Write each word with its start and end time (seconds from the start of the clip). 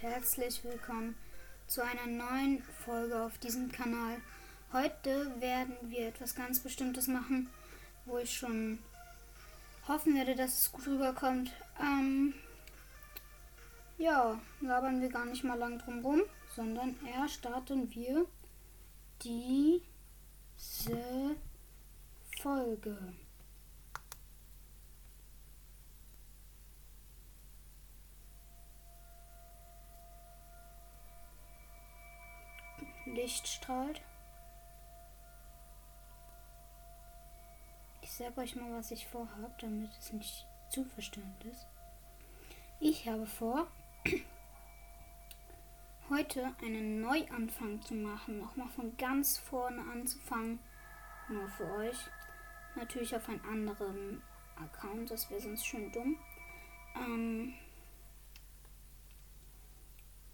Herzlich 0.00 0.62
willkommen 0.62 1.16
zu 1.66 1.82
einer 1.82 2.06
neuen 2.06 2.62
Folge 2.84 3.20
auf 3.20 3.36
diesem 3.38 3.72
Kanal. 3.72 4.18
Heute 4.72 5.28
werden 5.40 5.74
wir 5.88 6.06
etwas 6.06 6.36
ganz 6.36 6.60
Bestimmtes 6.60 7.08
machen, 7.08 7.50
wo 8.04 8.18
ich 8.18 8.32
schon 8.32 8.78
hoffen 9.88 10.14
werde, 10.14 10.36
dass 10.36 10.56
es 10.56 10.70
gut 10.70 10.86
rüberkommt. 10.86 11.50
Ähm, 11.80 12.32
ja, 13.98 14.40
labern 14.60 15.00
wir 15.00 15.08
gar 15.08 15.24
nicht 15.24 15.42
mal 15.42 15.58
lang 15.58 15.80
drum 15.80 16.04
rum, 16.04 16.22
sondern 16.54 16.94
eher 17.04 17.28
starten 17.28 17.92
wir 17.92 18.24
diese 19.20 21.34
Folge. 22.40 22.96
Licht 33.28 33.46
strahlt. 33.46 34.00
Ich 38.00 38.10
sage 38.10 38.40
euch 38.40 38.56
mal, 38.56 38.72
was 38.72 38.90
ich 38.90 39.06
vorhabe, 39.06 39.52
damit 39.60 39.90
es 39.98 40.14
nicht 40.14 40.46
zu 40.70 40.82
verstörend 40.86 41.44
ist. 41.44 41.66
Ich 42.80 43.06
habe 43.06 43.26
vor, 43.26 43.66
heute 46.08 46.54
einen 46.62 47.02
Neuanfang 47.02 47.82
zu 47.82 47.96
machen, 47.96 48.38
nochmal 48.38 48.70
von 48.70 48.96
ganz 48.96 49.36
vorne 49.36 49.82
anzufangen. 49.92 50.58
Nur 51.28 51.50
für 51.50 51.70
euch. 51.70 51.98
Natürlich 52.76 53.14
auf 53.14 53.28
einem 53.28 53.44
anderen 53.44 54.22
Account, 54.56 55.10
das 55.10 55.28
wäre 55.28 55.42
sonst 55.42 55.66
schön 55.66 55.92
dumm. 55.92 56.16
Ähm, 56.96 57.52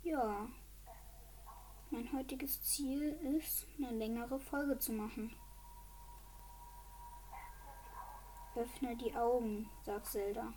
ja. 0.04 0.46
Mein 1.94 2.12
heutiges 2.12 2.60
Ziel 2.60 3.12
ist, 3.38 3.68
eine 3.78 3.92
längere 3.92 4.40
Folge 4.40 4.76
zu 4.80 4.90
machen. 4.90 5.32
Öffne 8.56 8.96
die 8.96 9.14
Augen, 9.14 9.70
sagt 9.84 10.06
Zelda. 10.06 10.52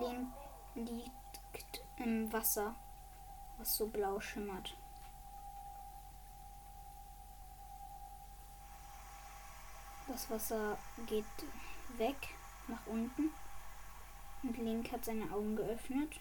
Link 0.00 0.26
liegt 0.74 1.84
im 1.98 2.32
Wasser, 2.32 2.74
was 3.58 3.76
so 3.76 3.88
blau 3.88 4.18
schimmert. 4.20 4.74
Das 10.06 10.30
Wasser 10.30 10.78
geht 11.04 11.26
weg 11.98 12.16
nach 12.68 12.86
unten 12.86 13.28
und 14.44 14.56
Link 14.56 14.92
hat 14.92 15.04
seine 15.04 15.30
Augen 15.30 15.56
geöffnet 15.56 16.18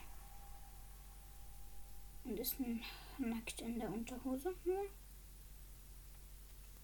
und 2.28 2.40
ist 2.40 2.58
nackt 3.18 3.62
in 3.62 3.80
der 3.80 3.90
Unterhose 3.90 4.54
nur. 4.66 4.86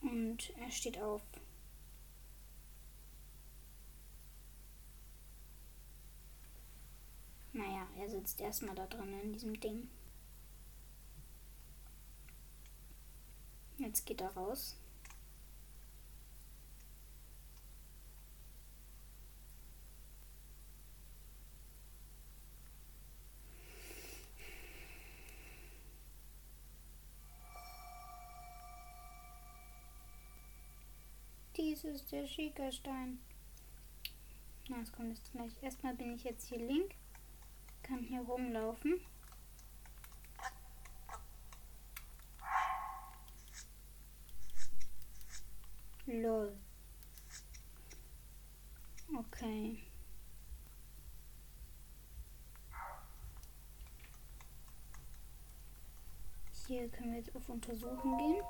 Und 0.02 0.50
er 0.58 0.72
steht 0.72 1.00
auf. 1.00 1.22
Naja, 7.54 7.88
er 8.00 8.10
sitzt 8.10 8.42
erstmal 8.42 8.76
da 8.76 8.88
drin 8.88 9.14
in 9.22 9.34
diesem 9.34 9.60
Ding. 9.60 9.90
Jetzt 13.78 14.06
geht 14.06 14.22
er 14.22 14.34
raus. 14.34 14.76
Dies 31.74 31.86
ist 31.86 32.12
der 32.12 32.28
Schiekerstein. 32.28 33.18
Na, 34.70 34.80
es 34.82 34.92
kommt 34.92 35.10
jetzt 35.10 35.32
gleich. 35.32 35.52
Erstmal 35.64 35.96
bin 35.96 36.14
ich 36.14 36.24
jetzt 36.24 36.48
hier 36.48 36.60
link. 36.60 36.94
Kann 37.82 38.04
hier 38.04 38.22
rumlaufen. 38.22 39.02
Lol. 46.06 46.56
Okay. 49.18 49.82
Hier 56.68 56.88
können 56.90 57.14
wir 57.14 57.18
jetzt 57.18 57.36
auf 57.36 57.50
Untersuchen 57.50 58.18
gehen. 58.20 58.44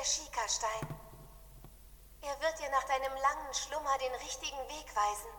der 0.00 0.04
Schikastein. 0.04 0.88
Er 2.22 2.40
wird 2.40 2.58
dir 2.58 2.70
nach 2.70 2.84
deinem 2.84 3.12
langen 3.12 3.54
Schlummer 3.54 3.98
den 3.98 4.14
richtigen 4.14 4.58
Weg 4.68 4.86
weisen. 4.96 5.30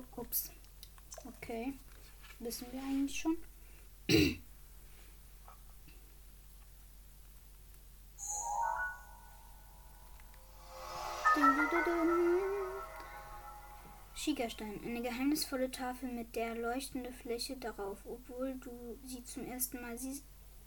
Oh, 0.00 0.20
ups. 0.20 0.50
Okay. 1.24 1.72
Wissen 2.38 2.66
wir 2.72 2.80
eigentlich 2.82 3.18
schon. 3.18 3.36
Schiegerstein, 14.14 14.80
eine 14.84 15.02
geheimnisvolle 15.02 15.70
Tafel 15.70 16.10
mit 16.10 16.36
der 16.36 16.54
leuchtende 16.54 17.12
Fläche 17.12 17.56
darauf. 17.56 17.98
Obwohl 18.04 18.54
du 18.56 18.98
sie 19.04 19.24
zum 19.24 19.44
ersten 19.46 19.80
Mal 19.80 19.98
sie 19.98 20.22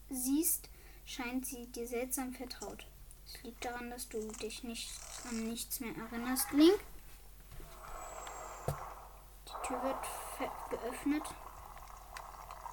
siehst, 0.10 0.70
scheint 1.06 1.46
sie 1.46 1.68
dir 1.68 1.88
seltsam 1.88 2.34
vertraut. 2.34 2.88
Es 3.26 3.42
liegt 3.44 3.64
daran, 3.64 3.90
dass 3.90 4.10
du 4.10 4.20
dich 4.42 4.64
nicht 4.64 4.90
an 5.30 5.48
nichts 5.48 5.80
mehr 5.80 5.96
erinnerst, 5.96 6.52
Link. 6.52 6.80
Tür 9.64 9.82
wird 9.84 9.98
geöffnet. 10.70 11.24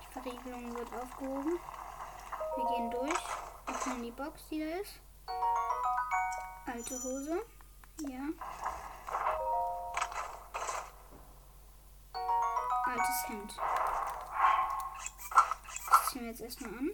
Die 0.01 0.13
Verriegelung 0.13 0.75
wird 0.77 0.93
aufgehoben. 0.95 1.59
Wir 2.57 2.67
gehen 2.77 2.91
durch, 2.91 3.25
öffnen 3.67 4.03
die 4.03 4.11
Box, 4.11 4.43
die 4.51 4.61
da 4.61 4.77
ist. 4.81 5.01
Alte 6.67 6.95
Hose. 6.95 7.43
Ja. 8.09 8.21
altes 12.91 13.29
Hemd. 13.29 13.57
Das 15.89 16.11
ziehen 16.11 16.23
wir 16.23 16.29
jetzt 16.29 16.41
erstmal 16.41 16.71
an. 16.71 16.91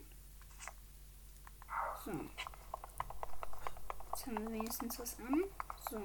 So. 2.05 2.11
Jetzt 4.11 4.27
haben 4.27 4.39
wir 4.39 4.53
wenigstens 4.53 4.99
was 4.99 5.17
an. 5.21 5.45
So. 5.91 6.01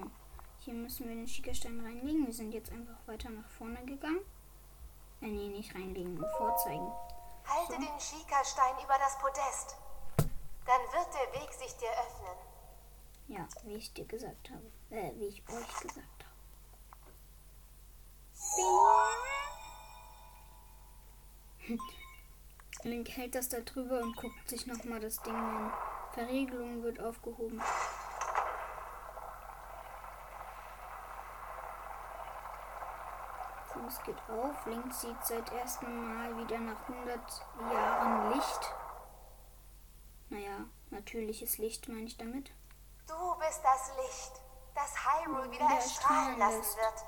Hier 0.64 0.74
müssen 0.74 1.08
wir 1.08 1.16
den 1.16 1.26
Schickerstein 1.26 1.80
reinlegen. 1.80 2.24
Wir 2.24 2.32
sind 2.32 2.52
jetzt 2.52 2.70
einfach 2.70 2.96
weiter 3.06 3.30
nach 3.30 3.48
vorne 3.48 3.84
gegangen. 3.84 4.20
Äh, 5.20 5.26
nee, 5.26 5.48
nicht 5.48 5.74
reinlegen, 5.74 6.14
nur 6.14 6.28
vorzeigen. 6.36 6.86
Halte 7.44 7.72
so. 7.72 7.78
den 7.78 8.00
Schiekerstein 8.00 8.74
über 8.84 8.96
das 8.98 9.18
Podest. 9.18 9.76
Dann 10.64 10.80
wird 10.92 11.08
der 11.14 11.40
Weg 11.40 11.52
sich 11.52 11.76
dir 11.78 11.90
öffnen. 11.90 12.36
Ja, 13.26 13.48
wie 13.64 13.74
ich 13.74 13.92
dir 13.92 14.04
gesagt 14.04 14.50
habe. 14.50 14.70
Äh, 14.90 15.12
wie 15.18 15.26
ich 15.26 15.42
euch 15.48 15.80
gesagt 15.80 16.24
habe. 16.24 16.32
Link 22.84 23.08
hält 23.08 23.34
das 23.34 23.48
da 23.48 23.58
drüber 23.60 24.00
und 24.00 24.16
guckt 24.16 24.48
sich 24.48 24.66
nochmal 24.66 25.00
das 25.00 25.20
Ding 25.22 25.34
an. 25.34 25.72
Verriegelung 26.12 26.84
wird 26.84 27.00
aufgehoben. 27.00 27.60
Es 33.92 34.02
geht 34.04 34.16
auf. 34.30 34.64
Link 34.64 34.90
sieht 34.94 35.22
seit 35.22 35.52
ersten 35.52 36.14
Mal 36.14 36.34
wieder 36.38 36.58
nach 36.58 36.88
100 36.88 37.20
Jahren 37.70 38.32
Licht. 38.32 38.74
Naja, 40.30 40.64
natürliches 40.88 41.58
Licht 41.58 41.88
meine 41.88 42.06
ich 42.06 42.16
damit. 42.16 42.52
Du 43.06 43.34
bist 43.38 43.60
das 43.62 43.92
Licht, 43.98 44.40
das 44.74 44.94
Hyrule 45.04 45.50
wieder 45.50 45.66
erstrahlen 45.66 46.38
lassen 46.38 46.76
wird. 46.78 47.04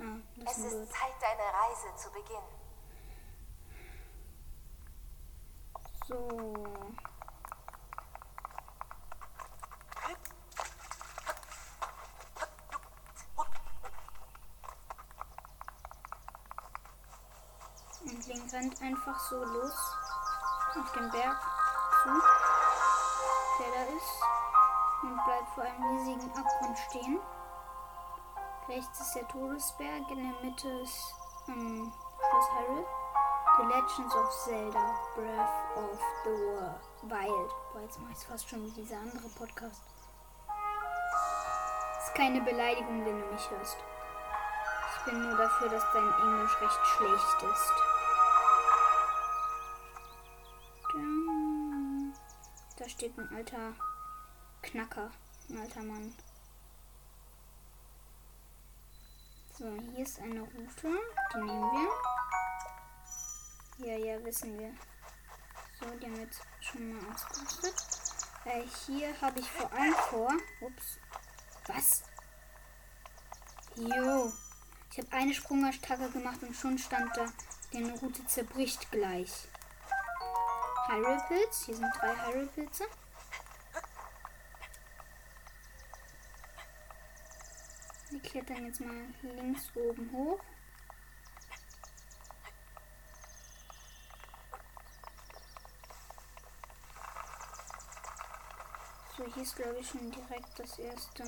Ah, 0.00 0.50
es 0.50 0.58
ist 0.58 0.72
wird. 0.72 0.90
Zeit, 0.90 1.14
deine 1.20 1.42
Reise 1.54 1.94
zu 2.02 2.10
beginnen. 2.10 2.48
So. 6.08 6.54
Link 18.22 18.52
rennt 18.52 18.80
einfach 18.82 19.18
so 19.28 19.42
los 19.42 19.96
auf 20.78 20.92
den 20.92 21.10
Berg 21.10 21.40
zu, 22.02 22.10
der 23.60 23.72
da 23.72 23.96
ist. 23.96 24.22
Und 25.02 25.24
bleibt 25.24 25.48
vor 25.54 25.64
einem 25.64 25.98
riesigen 25.98 26.30
Abgrund 26.30 26.78
stehen. 26.78 27.20
Rechts 28.68 29.00
ist 29.00 29.14
der 29.14 29.28
Todesberg, 29.28 30.10
in 30.10 30.22
der 30.22 30.40
Mitte 30.40 30.68
ist 30.80 31.14
ähm, 31.48 31.92
Schloss 32.18 32.50
Hyrule. 32.52 32.86
The 33.56 33.62
Legends 33.66 34.14
of 34.16 34.30
Zelda, 34.44 34.94
Breath 35.14 35.76
of 35.76 36.00
the 36.24 37.08
Wild. 37.08 37.50
Boah, 37.72 37.80
jetzt 37.82 38.00
mach 38.00 38.10
ich 38.10 38.26
fast 38.26 38.48
schon 38.48 38.64
wie 38.64 38.70
dieser 38.70 38.96
andere 38.96 39.28
Podcast. 39.38 39.82
Ist 41.98 42.14
keine 42.14 42.40
Beleidigung, 42.40 43.04
wenn 43.04 43.20
du 43.20 43.26
mich 43.26 43.50
hörst. 43.50 43.76
Ich 44.96 45.04
bin 45.04 45.22
nur 45.22 45.36
dafür, 45.36 45.68
dass 45.68 45.84
dein 45.92 46.12
Englisch 46.22 46.60
recht 46.60 46.86
schlecht 46.86 47.42
ist. 47.42 47.93
Steht 53.04 53.18
ein 53.18 53.36
alter 53.36 53.74
Knacker, 54.62 55.10
ein 55.50 55.58
alter 55.58 55.82
Mann. 55.82 56.14
So, 59.58 59.76
hier 59.94 60.04
ist 60.04 60.18
eine 60.20 60.40
Route, 60.40 60.88
die 61.34 61.36
nehmen 61.36 61.70
wir. 63.76 63.86
Ja, 63.86 63.98
ja, 63.98 64.24
wissen 64.24 64.58
wir. 64.58 64.72
So, 65.78 65.90
die 65.98 66.06
haben 66.06 66.16
wir 66.16 66.22
jetzt 66.22 66.40
schon 66.62 66.94
mal 66.94 67.12
ausgerüstet. 67.12 67.74
Äh, 68.46 68.62
hier 68.86 69.20
habe 69.20 69.38
ich 69.38 69.50
vor 69.50 69.70
allem 69.70 69.94
vor. 70.08 70.32
Ups. 70.62 70.98
Was? 71.66 72.04
Jo. 73.76 74.32
Ich 74.90 74.98
habe 74.98 75.12
eine 75.12 75.34
Sprungattacke 75.34 76.08
gemacht 76.08 76.42
und 76.42 76.56
schon 76.56 76.78
stand 76.78 77.14
da, 77.14 77.26
die 77.70 77.82
Route 77.82 78.24
zerbricht 78.24 78.90
gleich. 78.90 79.46
Hyrule 80.86 81.24
Pilz. 81.28 81.64
Hier 81.64 81.76
sind 81.76 81.92
drei 81.98 82.14
Hyrule 82.14 82.46
Pilze. 82.46 82.84
Wir 88.10 88.20
klettern 88.20 88.66
jetzt 88.66 88.80
mal 88.80 89.06
links 89.22 89.74
oben 89.74 90.10
hoch. 90.12 90.40
So, 99.16 99.24
hier 99.32 99.42
ist 99.42 99.56
glaube 99.56 99.78
ich 99.78 99.88
schon 99.88 100.10
direkt 100.10 100.58
das 100.58 100.78
erste 100.78 101.24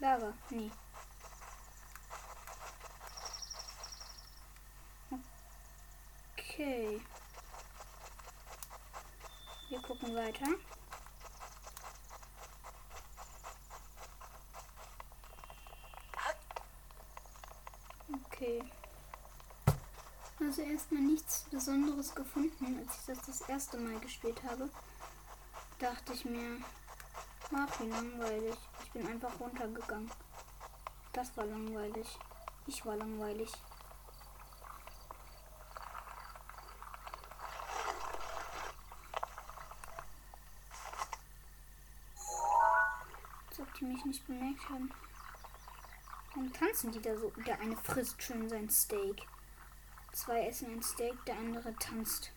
Lager. 0.00 0.34
Nee. 0.50 0.70
Okay. 6.36 7.00
Wir 9.68 9.82
gucken 10.04 10.14
weiter. 10.14 10.46
Okay. 18.26 18.62
Also 20.40 20.62
erstmal 20.62 21.02
nichts 21.02 21.44
Besonderes 21.50 22.14
gefunden, 22.14 22.78
als 22.78 22.98
ich 23.00 23.06
das 23.06 23.26
das 23.26 23.40
erste 23.48 23.78
Mal 23.78 23.98
gespielt 24.00 24.42
habe. 24.44 24.68
Dachte 25.78 26.12
ich 26.12 26.24
mir, 26.24 26.58
ach 27.54 27.80
wie 27.80 27.88
langweilig. 27.88 28.56
Ich 28.84 28.92
bin 28.92 29.06
einfach 29.06 29.40
runtergegangen. 29.40 30.10
Das 31.12 31.36
war 31.36 31.46
langweilig. 31.46 32.06
Ich 32.66 32.84
war 32.84 32.96
langweilig. 32.96 33.50
Mich 43.94 44.04
nicht 44.04 44.26
bemerkt 44.26 44.68
haben. 44.68 44.90
Warum 46.30 46.52
tanzen 46.52 46.90
die 46.90 47.00
da 47.00 47.16
so? 47.16 47.32
Der 47.46 47.60
eine 47.60 47.76
frisst 47.76 48.22
schön 48.22 48.48
sein 48.48 48.68
Steak. 48.68 49.22
Zwei 50.12 50.46
essen 50.46 50.72
ein 50.72 50.82
Steak, 50.82 51.24
der 51.26 51.36
andere 51.36 51.74
tanzt. 51.76 52.32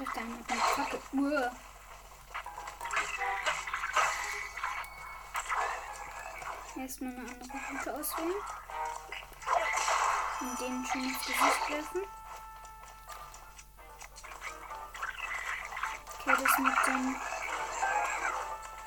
Jetzt 0.00 0.16
hat 0.16 0.16
er 0.16 0.22
eine 0.22 0.62
Kacke. 0.76 0.98
Uah. 1.12 1.50
Erstmal 6.74 7.12
eine 7.12 7.20
andere 7.20 7.58
Route 7.70 7.94
auswählen. 7.94 8.34
Und 10.40 10.60
den 10.60 10.86
schon 10.86 11.04
ins 11.04 11.18
Gesicht 11.18 11.70
werfen. 11.70 12.02
Okay, 16.18 16.42
das 16.42 16.58
mit 16.58 16.86
dem 16.86 17.16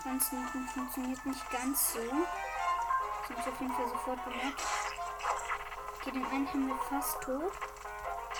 Ganzen 0.04 0.68
funktioniert 0.74 1.26
nicht 1.28 1.52
ganz 1.52 1.94
so. 1.94 2.00
Das 2.00 3.30
habe 3.30 3.40
ich 3.40 3.48
auf 3.48 3.62
jeden 3.62 3.74
Fall 3.76 3.88
sofort 3.88 4.26
bemerkt. 4.26 4.62
Okay, 5.98 6.12
den 6.12 6.26
einen 6.26 6.48
haben 6.48 6.68
wir 6.68 6.78
fast 6.90 7.22
tot. 7.22 7.54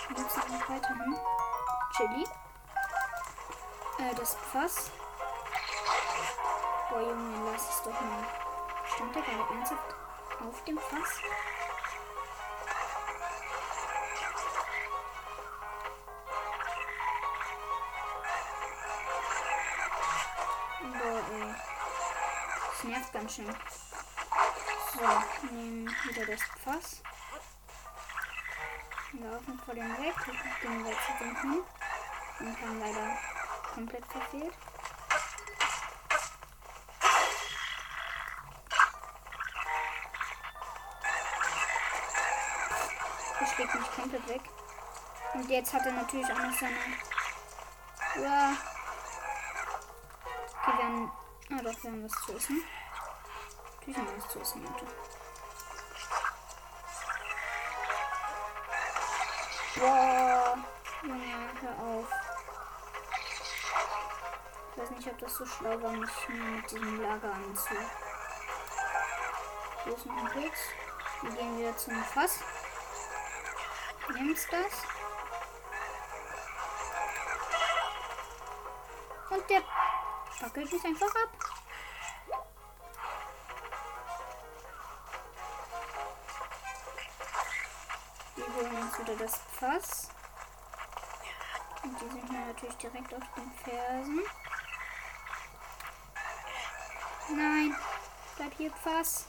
Jetzt 0.08 0.36
noch 0.36 0.68
weiterhin. 0.68 1.16
Chili. 1.96 2.26
Äh, 4.04 4.14
das 4.14 4.34
Fass. 4.52 4.90
Boah, 6.90 7.00
Junge, 7.00 7.50
lass 7.50 7.70
es 7.70 7.82
doch 7.82 8.00
mal. 8.00 8.24
Stand 8.94 9.14
der 9.14 9.22
gerade 9.22 9.54
ernsthaft 9.54 9.94
auf 10.46 10.64
dem 10.64 10.78
Fass? 10.78 11.20
Das 22.70 22.84
nervt 22.84 23.12
ganz 23.12 23.34
schön. 23.34 23.56
So, 24.92 25.46
nehmen 25.50 25.96
wieder 26.04 26.26
das 26.26 26.40
Fass. 26.62 27.02
Laufen 29.12 29.60
vor 29.64 29.74
dem 29.74 29.90
weg, 29.96 30.14
gehen 30.60 30.84
wir 30.84 30.92
zu 30.92 31.24
dem 31.24 31.40
hin 31.40 31.62
und 32.40 32.60
haben 32.60 32.80
leider 32.80 33.33
komplett 33.74 34.06
verfehlt. 34.06 34.54
Der 43.40 43.46
schlägt 43.46 43.74
mich 43.74 43.90
komplett 43.92 44.28
weg. 44.28 44.40
Und 45.34 45.50
jetzt 45.50 45.72
hat 45.72 45.86
er 45.86 45.92
natürlich 45.92 46.32
auch 46.32 46.38
noch 46.38 46.58
seine. 46.58 46.76
Ja. 48.22 48.56
Okay, 50.62 50.78
wir 50.78 50.84
haben. 50.84 51.12
Ah 51.50 51.62
doch, 51.62 51.82
wir 51.82 51.90
haben 51.90 52.04
was 52.04 52.26
zu 52.26 52.32
essen. 52.36 52.62
Natürlich 53.74 53.98
haben 53.98 54.06
wir 54.06 54.16
was 54.22 54.28
zu 54.32 54.40
essen, 54.40 54.62
Leute. 54.62 54.86
Boah. 59.76 60.58
Junge, 61.02 61.50
hör 61.60 61.78
auf. 61.84 62.23
Nicht, 64.96 65.08
ob 65.08 65.18
das 65.18 65.34
so 65.34 65.44
schlau 65.44 65.82
war, 65.82 65.92
mit 65.92 66.08
diesem 66.70 67.02
Lager 67.02 67.34
anzu. 67.34 67.74
Hier 69.82 69.96
ist 69.96 70.06
noch 70.06 70.32
Pilz. 70.32 70.58
Wir 71.22 71.30
gehen 71.32 71.58
wieder 71.58 71.76
zum 71.76 72.02
Fass. 72.04 72.40
Nimmst 74.12 74.52
das. 74.52 74.72
Und 79.30 79.50
der 79.50 79.62
fackelt 80.38 80.72
mich 80.72 80.84
einfach 80.84 81.06
ab. 81.08 81.30
Wir 88.36 88.54
holen 88.54 88.76
uns 88.76 88.98
wieder 88.98 89.16
das 89.16 89.40
Fass. 89.58 90.08
Und 91.82 92.00
die 92.00 92.08
sind 92.08 92.30
mir 92.30 92.46
natürlich 92.46 92.76
direkt 92.76 93.12
auf 93.12 93.24
den 93.36 93.50
Fersen. 93.64 94.22
Nein, 97.36 97.74
bleib 98.36 98.54
hier 98.56 98.70
Fass. 98.70 99.26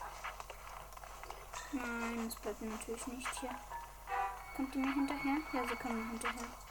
Nein, 1.72 2.28
es 2.28 2.36
bleibt 2.36 2.62
natürlich 2.62 3.08
nicht 3.08 3.40
hier. 3.40 3.50
Kommt 4.56 4.74
die 4.76 4.78
mir 4.80 4.94
hinterher? 4.94 5.38
Ja, 5.54 5.68
sie 5.68 5.76
kommen 5.76 6.04
mir 6.04 6.12
hinterher. 6.12 6.65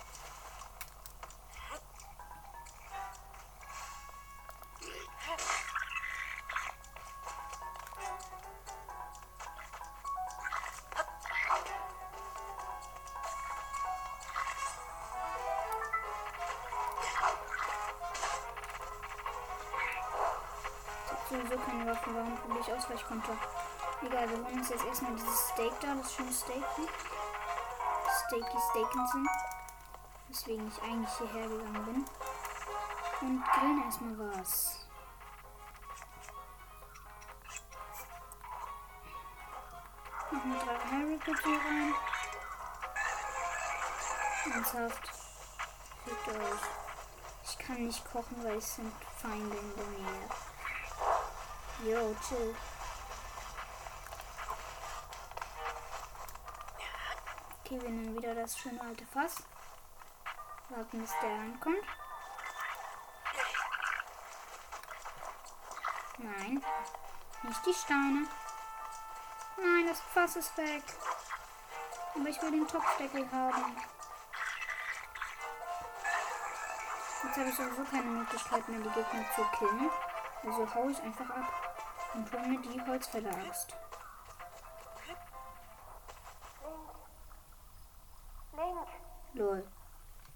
Warum 22.07 22.37
probiere 22.37 22.61
ich 22.61 22.73
Ausweichkonter? 22.73 23.37
Egal, 24.03 24.29
wir 24.29 24.37
holen 24.37 24.59
uns 24.59 24.69
jetzt 24.69 24.85
erstmal 24.85 25.13
dieses 25.13 25.49
Steak 25.49 25.73
da, 25.81 25.95
das 25.95 26.15
schöne 26.15 26.33
Steak. 26.33 26.65
Steaky 28.27 28.59
Steakinson. 28.71 29.29
Weswegen 30.29 30.69
ich 30.69 30.83
eigentlich 30.83 31.15
hierher 31.17 31.49
gegangen 31.49 31.85
bin. 31.87 32.05
Und 33.23 33.45
grillen 33.45 33.85
erstmal 33.85 34.19
was. 34.19 34.87
Machen 40.31 40.59
drei 40.59 40.91
Hurricanes 40.91 41.41
hier 41.43 41.59
rein. 41.59 41.95
Ernsthaft. 44.53 45.11
Fickt 46.05 46.29
euch. 46.29 46.61
Ich 47.45 47.59
kann 47.59 47.87
nicht 47.87 48.05
kochen, 48.13 48.45
weil 48.45 48.59
es 48.59 48.75
sind 48.75 48.93
Feinde 49.23 49.57
in 49.57 49.75
der 49.75 49.87
Nähe. 49.87 50.29
Jo, 51.83 52.15
chill. 52.27 52.55
Okay, 57.61 57.81
wir 57.83 57.91
nehmen 57.91 58.17
wieder 58.17 58.35
das 58.35 58.57
schöne 58.57 58.81
alte 58.81 59.05
Fass. 59.07 59.43
Warten, 60.69 61.01
bis 61.01 61.11
der 61.21 61.31
ankommt. 61.31 61.85
Nein, 66.19 66.65
nicht 67.43 67.67
die 67.67 67.75
Steine. 67.75 68.29
Nein, 69.57 69.87
das 69.89 70.01
Fass 70.01 70.37
ist 70.37 70.57
weg. 70.57 70.85
Aber 72.15 72.29
ich 72.29 72.41
will 72.41 72.53
den 72.53 72.69
Topfdeckel 72.69 73.31
haben. 73.33 73.77
Jetzt 77.25 77.37
habe 77.37 77.49
ich 77.49 77.57
sowieso 77.57 77.85
keine 77.91 78.05
Möglichkeit 78.05 78.69
mehr, 78.69 78.79
die 78.79 78.91
Gegner 78.91 79.25
zu 79.35 79.45
killen. 79.59 79.91
Also 80.45 80.75
hau 80.75 80.89
ich 80.89 81.03
einfach 81.03 81.31
ab 81.31 81.64
und 82.15 82.33
hol 82.33 82.49
mir 82.49 82.61
die 82.61 82.81
Holzfäller-Axt. 82.81 83.75
Link, 88.57 88.89
Lol. 89.35 89.67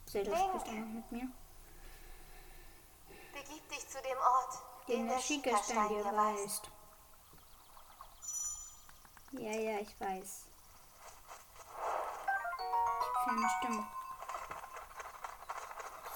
Zelda 0.07 0.37
spricht 0.37 0.67
auch 0.67 0.73
noch 0.73 0.87
mit 0.87 1.13
mir. 1.13 1.29
begib 3.33 3.69
dich 3.69 3.89
zu 3.89 3.99
dem 4.03 4.19
Ort, 4.19 4.59
Den 4.89 5.07
der 5.07 5.19
Schiekerstein 5.21 5.89
dir 5.89 6.05
weist. 6.05 6.71
Ja, 9.33 9.53
ja, 9.53 9.79
ich 9.79 10.01
weiß. 10.01 10.47
Ich 13.03 13.31
eine 13.31 13.51
Stimme. 13.59 13.87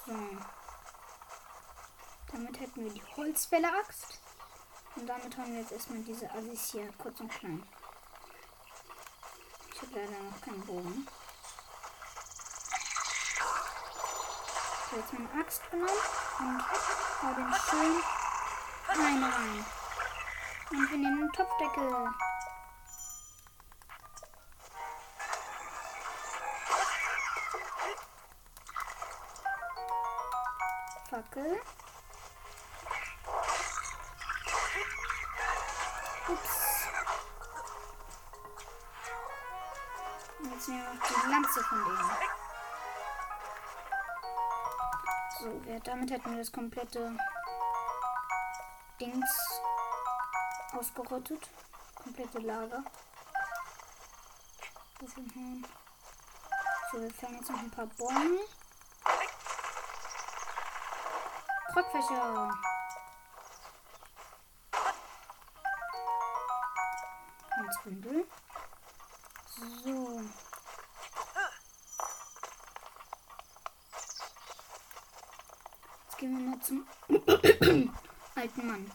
So. 0.07 0.13
Damit 2.33 2.61
hätten 2.61 2.85
wir 2.85 2.93
die 2.93 3.05
Holzfäller-Axt. 3.17 4.22
Und 4.97 5.07
damit 5.07 5.37
haben 5.37 5.53
wir 5.53 5.61
jetzt 5.61 5.73
erstmal 5.73 5.99
diese 6.01 6.31
Assis 6.31 6.73
hier 6.73 6.93
kurz 6.99 7.19
und 7.21 7.29
klein. 7.29 7.63
Ich 9.75 9.83
habe 9.83 9.93
leider 9.95 10.23
noch 10.23 10.41
keinen 10.41 10.61
Bogen. 10.67 11.07
So, 14.91 14.97
jetzt 14.97 15.13
meine 15.15 15.41
Axt 15.41 15.71
genommen 15.71 15.91
und 16.41 16.63
hau 17.23 17.35
den 17.35 17.55
schön 17.55 18.03
rein 18.89 19.25
rein. 19.25 19.65
Und 20.71 20.91
wir 20.91 20.99
nehmen 20.99 21.21
den 21.21 21.33
Topfdeckel. 21.33 22.15
Fackel. 31.11 31.61
Lanze 41.53 41.69
von 41.69 41.85
denen. 41.85 42.11
So, 45.39 45.71
ja, 45.71 45.79
damit 45.81 46.11
hätten 46.11 46.31
wir 46.31 46.39
das 46.39 46.51
komplette 46.51 47.15
Dings 48.99 49.61
ausgerottet. 50.73 51.51
Komplette 51.95 52.39
Lager. 52.39 52.83
So, 55.01 55.17
wir 57.01 57.11
fangen 57.11 57.35
jetzt 57.37 57.51
noch 57.51 57.59
ein 57.59 57.71
paar 57.71 57.87
Bäume. 57.87 58.41
Krogfächer. 61.73 62.51
Holzbündel. 67.57 68.27
So. 69.85 70.23
Jetzt 76.05 76.19
gehen 76.19 76.39
wir 76.39 76.51
mal 76.51 76.61
zum 76.61 76.87
alten 78.37 78.67
Mann. 78.67 78.93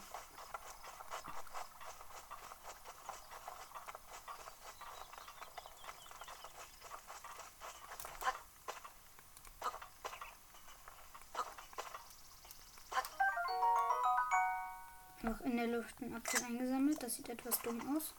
Ein 15.99 16.15
Apfel 16.15 16.43
eingesammelt. 16.43 17.01
Das 17.01 17.15
sieht 17.15 17.27
etwas 17.27 17.59
dumm 17.61 17.81
aus. 17.95 18.13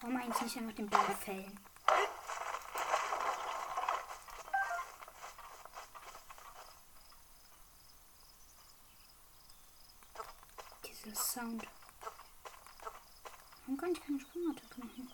Warum 0.00 0.16
eigentlich 0.18 0.42
nicht 0.42 0.58
einfach 0.58 0.74
den 0.74 0.90
Ball 0.90 1.14
fällen? 1.20 1.58
Dieser 10.86 11.14
Sound. 11.14 11.66
Warum 13.62 13.78
kann 13.78 13.92
ich 13.92 14.02
keine 14.02 14.20
Sprungattacke 14.20 14.80
machen? 14.80 15.10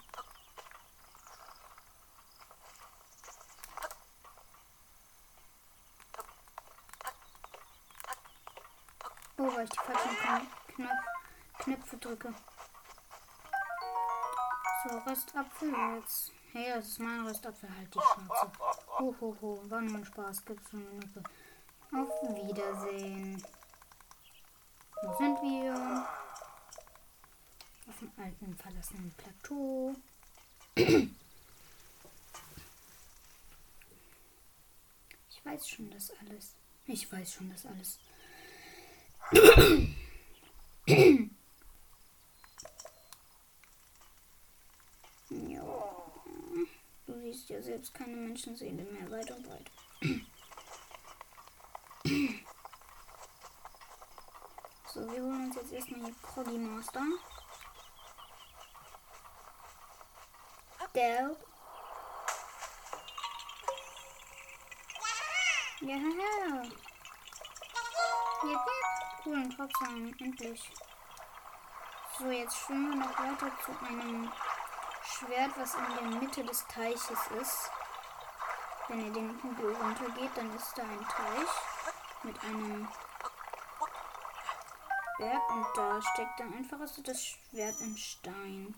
Weil 9.61 9.67
ich 9.67 9.73
die 9.73 9.79
falschen 9.93 10.17
Kn- 10.17 10.47
Knopf 10.75 11.59
Knöpfe 11.59 11.97
drücke. 11.99 12.35
So, 14.83 14.97
Röstapfel 15.01 15.75
jetzt. 15.99 16.33
Hey, 16.53 16.73
das 16.75 16.87
ist 16.87 16.99
mein 17.01 17.27
Röstapfel. 17.27 17.69
Halt 17.77 17.95
die 17.95 17.99
Schnauze. 18.01 18.53
Ho, 18.99 19.15
ho, 19.21 19.37
ho. 19.43 19.61
War 19.69 19.83
nur 19.83 19.97
ein 19.99 20.05
Spaß. 20.07 20.47
Gibt's 20.47 20.71
schon 20.71 20.89
Minute. 20.89 21.23
Auf 21.93 22.09
Wiedersehen. 22.35 23.45
Wo 25.03 25.17
sind 25.19 25.43
wir? 25.43 26.09
Auf 27.87 27.99
dem 27.99 28.13
alten 28.17 28.57
verlassenen 28.57 29.13
Plateau. 29.13 29.95
Ich 35.29 35.45
weiß 35.45 35.69
schon 35.69 35.91
das 35.91 36.11
alles. 36.19 36.55
Ich 36.87 37.13
weiß 37.13 37.35
schon 37.35 37.51
das 37.51 37.67
alles. 37.67 37.99
Ja. 39.33 39.47
Du 47.07 47.21
siehst 47.21 47.49
ja 47.49 47.63
selbst 47.63 47.95
keine 47.95 48.17
Menschenseele 48.17 48.83
mehr 48.85 49.09
weit 49.11 49.31
und 49.31 49.47
breit. 49.47 49.71
So, 54.93 55.01
wir 55.13 55.23
holen 55.23 55.47
uns 55.47 55.55
jetzt 55.57 55.73
erstmal 55.73 56.01
hier 56.01 56.15
Kroggy 56.23 56.59
Master. 56.59 57.03
Del. 60.93 61.37
Ja. 65.83 65.95
Yep, 68.43 68.53
yep. 68.53 68.90
Cool, 69.23 69.35
ein 69.35 69.51
Tropfsamen, 69.51 70.19
endlich. 70.19 70.73
So, 72.19 72.31
jetzt 72.31 72.57
schwimmen 72.57 72.91
wir 72.91 73.07
noch 73.07 73.19
weiter 73.19 73.53
zu 73.63 73.73
einem 73.87 74.33
Schwert, 75.05 75.51
was 75.57 75.75
in 75.75 75.95
der 75.95 76.21
Mitte 76.21 76.43
des 76.43 76.67
Teiches 76.69 77.27
ist. 77.39 77.71
Wenn 78.89 79.05
ihr 79.05 79.13
den 79.13 79.43
Hügel 79.43 79.77
runtergeht, 79.77 80.31
dann 80.35 80.55
ist 80.57 80.73
da 80.77 80.83
ein 80.83 81.07
Teich 81.07 81.49
mit 82.23 82.43
einem 82.45 82.89
Berg 85.19 85.51
und 85.51 85.67
da 85.75 86.01
steckt 86.01 86.41
dann 86.41 86.55
einfach 86.55 86.87
so 86.87 87.03
das 87.03 87.23
Schwert 87.23 87.79
im 87.81 87.97
Stein. 87.99 88.75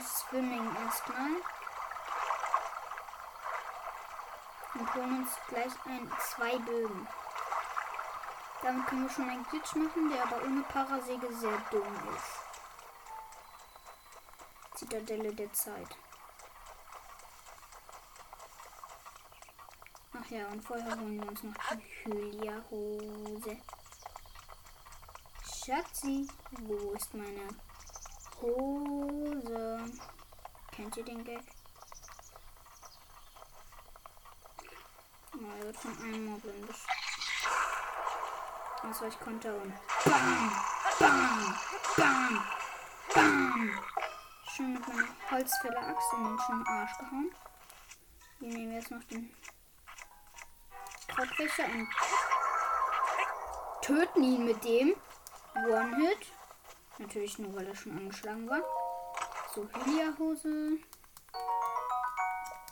Schwimmen 0.00 0.76
erstmal. 0.84 1.30
Und 4.74 4.94
holen 4.94 5.18
uns 5.20 5.30
gleich 5.48 5.72
ein 5.86 6.12
zwei 6.20 6.58
Bögen. 6.58 7.08
Damit 8.62 8.86
können 8.86 9.02
wir 9.02 9.10
schon 9.10 9.28
einen 9.28 9.46
Glitch 9.46 9.74
machen, 9.74 10.10
der 10.10 10.22
aber 10.22 10.42
ohne 10.42 10.62
Parasäge 10.62 11.32
sehr 11.32 11.58
dumm 11.70 11.94
ist. 12.16 12.40
Zitadelle 14.76 15.32
der 15.34 15.52
Zeit. 15.52 15.96
Ach 20.12 20.30
ja, 20.30 20.46
und 20.48 20.62
vorher 20.62 20.98
holen 20.98 21.20
wir 21.20 21.28
uns 21.28 21.42
noch 21.42 21.54
die 21.74 22.04
Hylia-Hose. 22.04 23.56
Schatzi, 25.64 26.28
wo 26.50 26.92
ist 26.92 27.14
meine 27.14 27.48
Hose? 28.40 29.84
Kennt 30.72 30.96
ihr 30.96 31.04
den 31.04 31.24
Gag? 31.24 31.42
Oh, 35.34 35.58
er 35.58 35.64
wird 35.64 35.76
von 35.76 35.98
einem 35.98 36.26
Moblin 36.26 36.68
Also 38.82 39.06
ich 39.06 39.20
konnte 39.20 39.54
und 39.54 39.72
BAM! 40.04 40.52
BAM! 40.98 41.54
BAM! 41.96 42.44
BAM! 43.14 43.78
Schon 44.54 44.74
mit 44.74 44.88
meiner 44.88 45.08
Holzfäller-Axt 45.30 46.12
in 46.12 46.24
den 46.24 46.38
schönen 46.40 46.66
Arsch 46.66 46.98
gehauen. 46.98 47.34
Wir 48.40 48.48
nehmen 48.52 48.72
jetzt 48.74 48.90
noch 48.90 49.04
den 49.04 49.34
Kopfwäscher 51.14 51.64
und 51.64 51.88
töten 53.80 54.22
ihn 54.22 54.44
mit 54.44 54.62
dem 54.62 54.94
One-Hit. 55.54 56.35
Natürlich 56.98 57.38
nur, 57.38 57.54
weil 57.54 57.66
er 57.66 57.76
schon 57.76 57.92
angeschlagen 57.92 58.48
war. 58.48 58.62
So, 59.54 59.68
Hylia-Hose. 59.72 60.78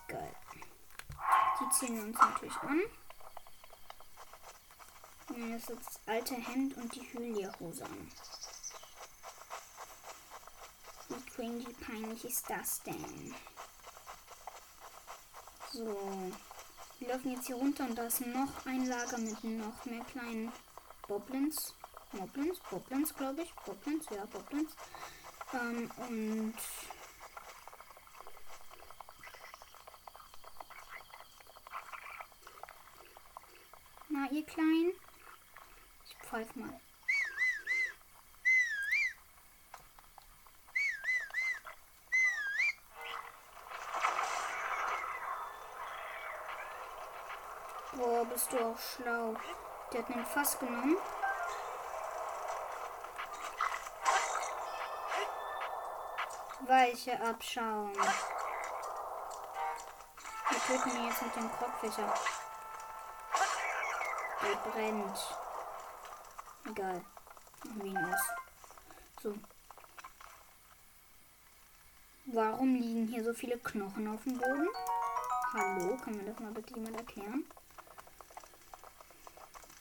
Geil. 0.08 0.34
Die 1.60 1.68
ziehen 1.70 1.96
wir 1.96 2.04
uns 2.04 2.18
natürlich 2.18 2.56
an. 2.56 2.82
Und 5.28 5.50
jetzt 5.50 5.70
das 5.70 6.00
alte 6.06 6.34
Hemd 6.34 6.76
und 6.76 6.94
die 6.94 7.02
Hylia-Hose 7.12 7.84
an. 7.84 8.10
Wie 11.08 11.30
cringy 11.30 11.72
peinlich 11.74 12.24
ist 12.24 12.48
das 12.48 12.82
denn? 12.82 13.34
So. 15.72 16.32
Wir 16.98 17.08
laufen 17.08 17.32
jetzt 17.32 17.46
hier 17.46 17.56
runter 17.56 17.84
und 17.84 17.96
da 17.96 18.04
ist 18.04 18.20
noch 18.24 18.64
ein 18.64 18.86
Lager 18.86 19.18
mit 19.18 19.42
noch 19.44 19.84
mehr 19.84 20.04
kleinen 20.04 20.52
Boblins. 21.06 21.74
Moblins, 22.14 22.60
Boblins, 22.70 23.14
glaube 23.14 23.42
ich. 23.42 23.52
Boblins, 23.54 24.06
ja, 24.10 24.24
Boblins. 24.26 24.76
Ähm, 25.52 25.90
und 26.08 26.54
Na, 34.08 34.30
ihr 34.30 34.46
Kleinen. 34.46 34.92
Ich 36.06 36.16
pfeife 36.18 36.58
mal. 36.58 36.80
Boah, 47.96 48.24
bist 48.26 48.52
du 48.52 48.58
auch 48.58 48.78
schlau. 48.78 49.34
Der 49.92 50.02
hat 50.02 50.10
einen 50.10 50.26
Fass 50.26 50.58
genommen. 50.58 50.96
Weiche 56.66 57.20
Abschaum. 57.20 57.92
Wir 60.48 60.58
töten 60.66 60.96
ihn 60.96 61.06
jetzt 61.08 61.22
mit 61.22 61.36
dem 61.36 61.50
Krockfischer. 61.52 62.14
Der 64.42 64.70
brennt. 64.70 65.36
Egal. 66.70 67.04
Aus. 67.64 68.20
So. 69.22 69.34
Warum 72.26 72.74
liegen 72.74 73.08
hier 73.08 73.24
so 73.24 73.34
viele 73.34 73.58
Knochen 73.58 74.08
auf 74.08 74.22
dem 74.24 74.38
Boden? 74.38 74.68
Hallo, 75.52 75.96
kann 75.98 76.16
mir 76.16 76.24
das 76.24 76.40
mal 76.40 76.52
bitte 76.52 76.74
jemand 76.74 76.96
erklären? 76.96 77.44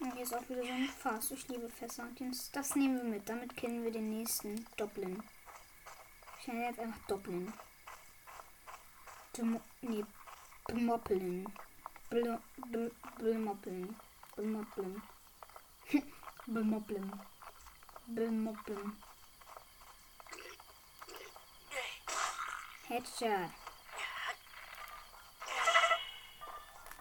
Und 0.02 0.14
hier 0.14 0.24
ist 0.24 0.36
auch 0.36 0.50
wieder 0.50 0.64
so 0.64 0.72
ein 0.72 0.90
Fass. 0.90 1.32
Ich 1.32 1.48
liebe 1.48 1.70
Fässer. 1.70 2.08
Das 2.52 2.76
nehmen 2.76 2.98
wir 2.98 3.06
mit. 3.06 3.30
Damit 3.30 3.56
kennen 3.56 3.84
wir 3.84 3.92
den 3.92 4.10
nächsten 4.10 4.66
Doppeln. 4.76 5.24
Ich 6.44 6.48
nenne 6.48 6.66
jetzt 6.66 6.80
einfach 6.80 7.00
Doppeln. 7.08 7.54
Nee, 9.80 10.04
Bemoppeln. 10.68 11.46
Bemoppeln. 12.10 13.96
Bemoppeln. 14.36 15.02
Bemoppeln. 16.46 17.22
Bemoppeln. 18.08 18.98
Headshot. 22.90 23.50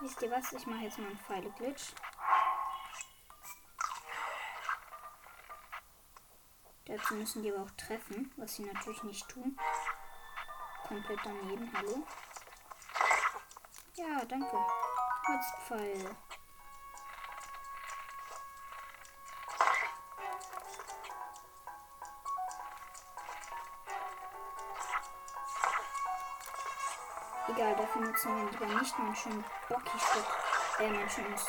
Wisst 0.03 0.23
ihr 0.23 0.31
was? 0.31 0.53
Ich 0.53 0.67
mache 0.67 0.85
jetzt 0.85 0.99
mal 0.99 1.09
einen 1.09 1.19
Pfeile-Glitch. 1.19 1.95
Dazu 6.93 7.15
müssen 7.15 7.43
die 7.43 7.51
aber 7.51 7.63
auch 7.63 7.71
treffen, 7.79 8.31
was 8.37 8.55
sie 8.55 8.65
natürlich 8.65 9.03
nicht 9.05 9.27
tun. 9.27 9.59
Komplett 10.87 11.21
daneben. 11.25 11.73
Hallo? 11.75 12.07
Ja, 13.95 14.23
danke. 14.27 14.59
Holzpfeil. 15.27 16.17
Egal, 27.49 27.77
dafür 27.77 28.03
nutzen 28.03 28.37
wir 28.37 28.51
lieber 28.51 28.67
nicht 28.67 28.99
mein 28.99 29.17
schönes 29.17 29.47
Bocky-Stück. 29.71 30.27
Äh, 30.79 30.91
mein 30.91 31.09
schönes. 31.09 31.47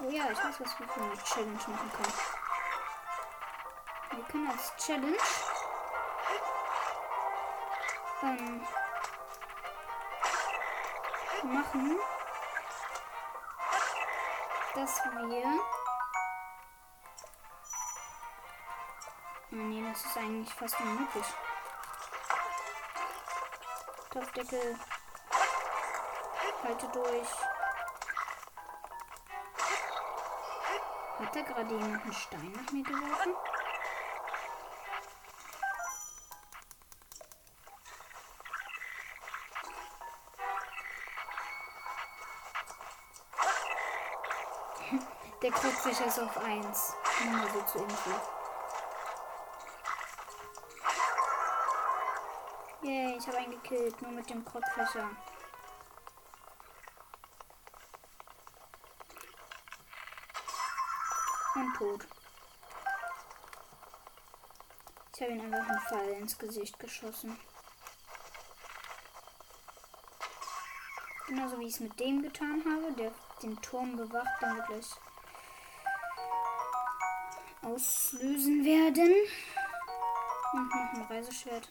Oh 0.00 0.10
ja, 0.10 0.28
ich 0.28 0.38
weiß, 0.38 0.60
was 0.60 0.80
wir 0.80 0.88
für 0.88 1.00
eine 1.02 1.22
Challenge 1.22 1.52
machen 1.52 1.92
können. 1.92 2.41
Können 4.32 4.50
als 4.50 4.74
Challenge 4.78 5.18
ähm, 8.22 8.66
machen, 11.42 11.98
dass 14.74 15.04
wir. 15.04 15.60
Oh 19.50 19.54
nee, 19.54 19.84
das 19.86 20.02
ist 20.02 20.16
eigentlich 20.16 20.54
fast 20.54 20.80
unmöglich. 20.80 21.26
Topfdeckel. 24.10 24.78
Halte 26.64 26.88
durch. 26.88 27.28
Hat 31.18 31.36
da 31.36 31.42
gerade 31.42 31.74
jemand 31.74 32.02
einen 32.02 32.12
Stein 32.14 32.52
nach 32.52 32.72
mir 32.72 32.82
geworfen? 32.82 33.51
Kopfwäscher 45.82 46.06
ist 46.06 46.20
auf 46.20 46.36
1. 46.36 46.94
Nur 47.24 47.50
so 47.50 47.62
zur 47.62 47.82
Info. 47.82 48.10
Yay, 52.82 53.16
ich 53.16 53.26
habe 53.26 53.38
einen 53.38 53.50
gekillt, 53.50 54.00
nur 54.00 54.12
mit 54.12 54.30
dem 54.30 54.44
Kopfwäscher. 54.44 55.10
Und 61.56 61.74
tot. 61.74 62.06
Ich 65.16 65.22
habe 65.22 65.32
ihn 65.32 65.52
einfach 65.52 65.68
einen 65.68 65.80
Pfeil 65.80 66.08
ins 66.20 66.38
Gesicht 66.38 66.78
geschossen. 66.78 67.36
Genauso 71.26 71.58
wie 71.58 71.66
ich 71.66 71.74
es 71.74 71.80
mit 71.80 71.98
dem 71.98 72.22
getan 72.22 72.62
habe, 72.64 72.92
der 72.92 73.12
den 73.42 73.60
Turm 73.62 73.96
bewacht, 73.96 74.40
wir 74.40 74.62
gleich 74.68 74.86
auslösen 77.72 78.64
werden. 78.64 79.12
Und 80.52 80.68
noch 80.68 80.92
ein 80.94 81.02
Reiseschwert. 81.02 81.70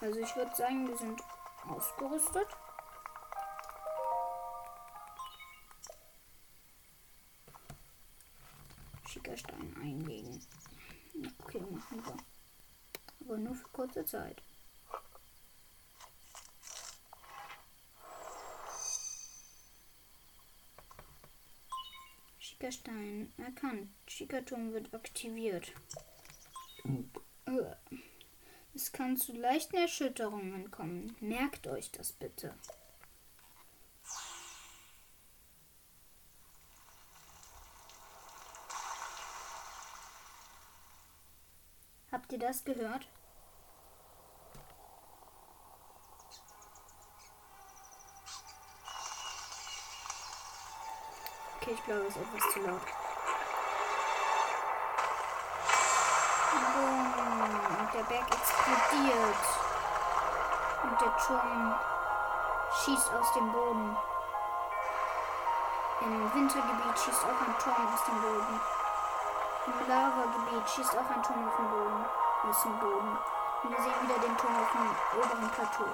Also 0.00 0.20
ich 0.20 0.36
würde 0.36 0.54
sagen, 0.54 0.86
wir 0.86 0.96
sind 0.96 1.20
ausgerüstet. 1.68 2.46
Schickerstein 9.08 9.74
einlegen. 9.80 10.44
Okay, 11.42 11.60
machen 11.70 12.04
wir. 12.04 12.16
Aber 13.26 13.38
nur 13.38 13.54
für 13.54 13.68
kurze 13.68 14.04
Zeit. 14.04 14.42
Schickerstein 22.74 23.32
erkannt. 23.38 23.88
Schickerturm 24.08 24.72
wird 24.72 24.92
aktiviert. 24.94 25.72
Es 28.74 28.90
kann 28.92 29.16
zu 29.16 29.32
leichten 29.32 29.76
Erschütterungen 29.76 30.70
kommen. 30.70 31.16
Merkt 31.20 31.66
euch 31.68 31.92
das 31.92 32.12
bitte. 32.12 32.54
Habt 42.10 42.32
ihr 42.32 42.38
das 42.38 42.64
gehört? 42.64 43.06
Ich 51.84 51.92
glaube, 51.92 52.06
es 52.06 52.16
ist 52.16 52.22
etwas 52.22 52.50
zu 52.50 52.60
laut. 52.60 52.80
Boom. 56.72 57.78
Und 57.78 57.92
der 57.92 58.02
Berg 58.04 58.24
explodiert. 58.24 59.44
Und 60.82 61.00
der 61.00 61.16
Turm 61.18 61.74
schießt 62.72 63.12
aus 63.12 63.32
dem 63.34 63.52
Boden. 63.52 63.96
Im 66.00 66.34
Wintergebiet 66.34 66.98
schießt 67.04 67.22
auch 67.22 67.46
ein 67.46 67.58
Turm 67.58 67.92
aus 67.92 68.04
dem 68.06 68.22
Boden. 68.22 68.60
Im 69.66 69.88
Lavagebiet 69.88 70.70
schießt 70.70 70.96
auch 70.96 71.10
ein 71.14 71.22
Turm 71.22 71.46
auf 71.46 71.56
den 71.56 71.68
Boden. 71.68 72.04
Aus 72.48 72.62
dem 72.62 72.78
Boden. 72.78 73.18
Und 73.62 73.70
wir 73.70 73.82
sehen 73.82 74.08
wieder 74.08 74.18
den 74.20 74.36
Turm 74.38 74.56
auf 74.56 74.72
dem 74.72 75.20
oberen 75.20 75.50
Plateau. 75.50 75.92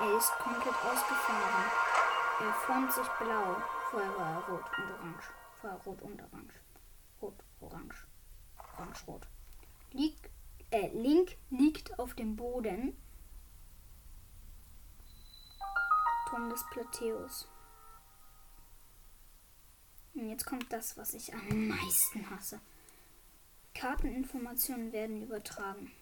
Er 0.00 0.16
ist 0.18 0.36
komplett 0.40 0.74
ausgefahren. 0.74 1.70
Er 2.40 2.52
formt 2.66 2.92
sich 2.92 3.08
blau. 3.20 3.62
Vorher 3.90 4.16
war 4.16 4.34
er 4.34 4.48
rot 4.48 4.64
und 4.78 4.90
orange. 4.92 5.32
Vorher 5.60 5.78
rot 5.80 6.02
und 6.02 6.20
orange. 6.20 6.54
Rot, 7.22 7.44
orange. 7.60 8.06
Orange, 8.58 9.06
rot. 9.06 9.26
Lieg, 9.92 10.30
äh, 10.70 10.88
Link 10.88 11.36
liegt 11.48 11.98
auf 11.98 12.14
dem 12.14 12.36
Boden. 12.36 12.96
Turm 16.28 16.50
des 16.50 16.62
Plateaus. 16.70 17.48
Und 20.14 20.28
jetzt 20.28 20.44
kommt 20.44 20.70
das, 20.70 20.98
was 20.98 21.14
ich 21.14 21.32
am 21.32 21.68
meisten 21.68 22.28
hasse. 22.28 22.60
Karteninformationen 23.74 24.92
werden 24.92 25.22
übertragen. 25.22 25.92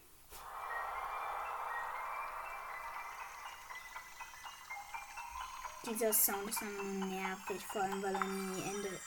Dieser 5.87 6.13
Sound 6.13 6.51
ist 6.51 6.63
nur 6.63 6.83
nervig, 6.83 7.65
vor 7.69 7.81
allem 7.81 8.03
weil 8.03 8.15
er 8.15 8.25
nie 8.25 8.63
endet. 8.63 9.01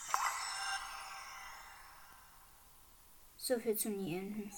So 3.35 3.59
viel 3.59 3.75
zu 3.75 3.89
nie 3.89 4.17
enden. 4.17 4.49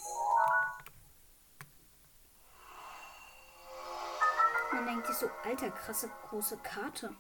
Man 4.72 4.86
denkt 4.86 5.08
sich 5.08 5.16
so, 5.16 5.30
alter, 5.44 5.72
krasse 5.72 6.12
große 6.30 6.58
Karte, 6.58 7.16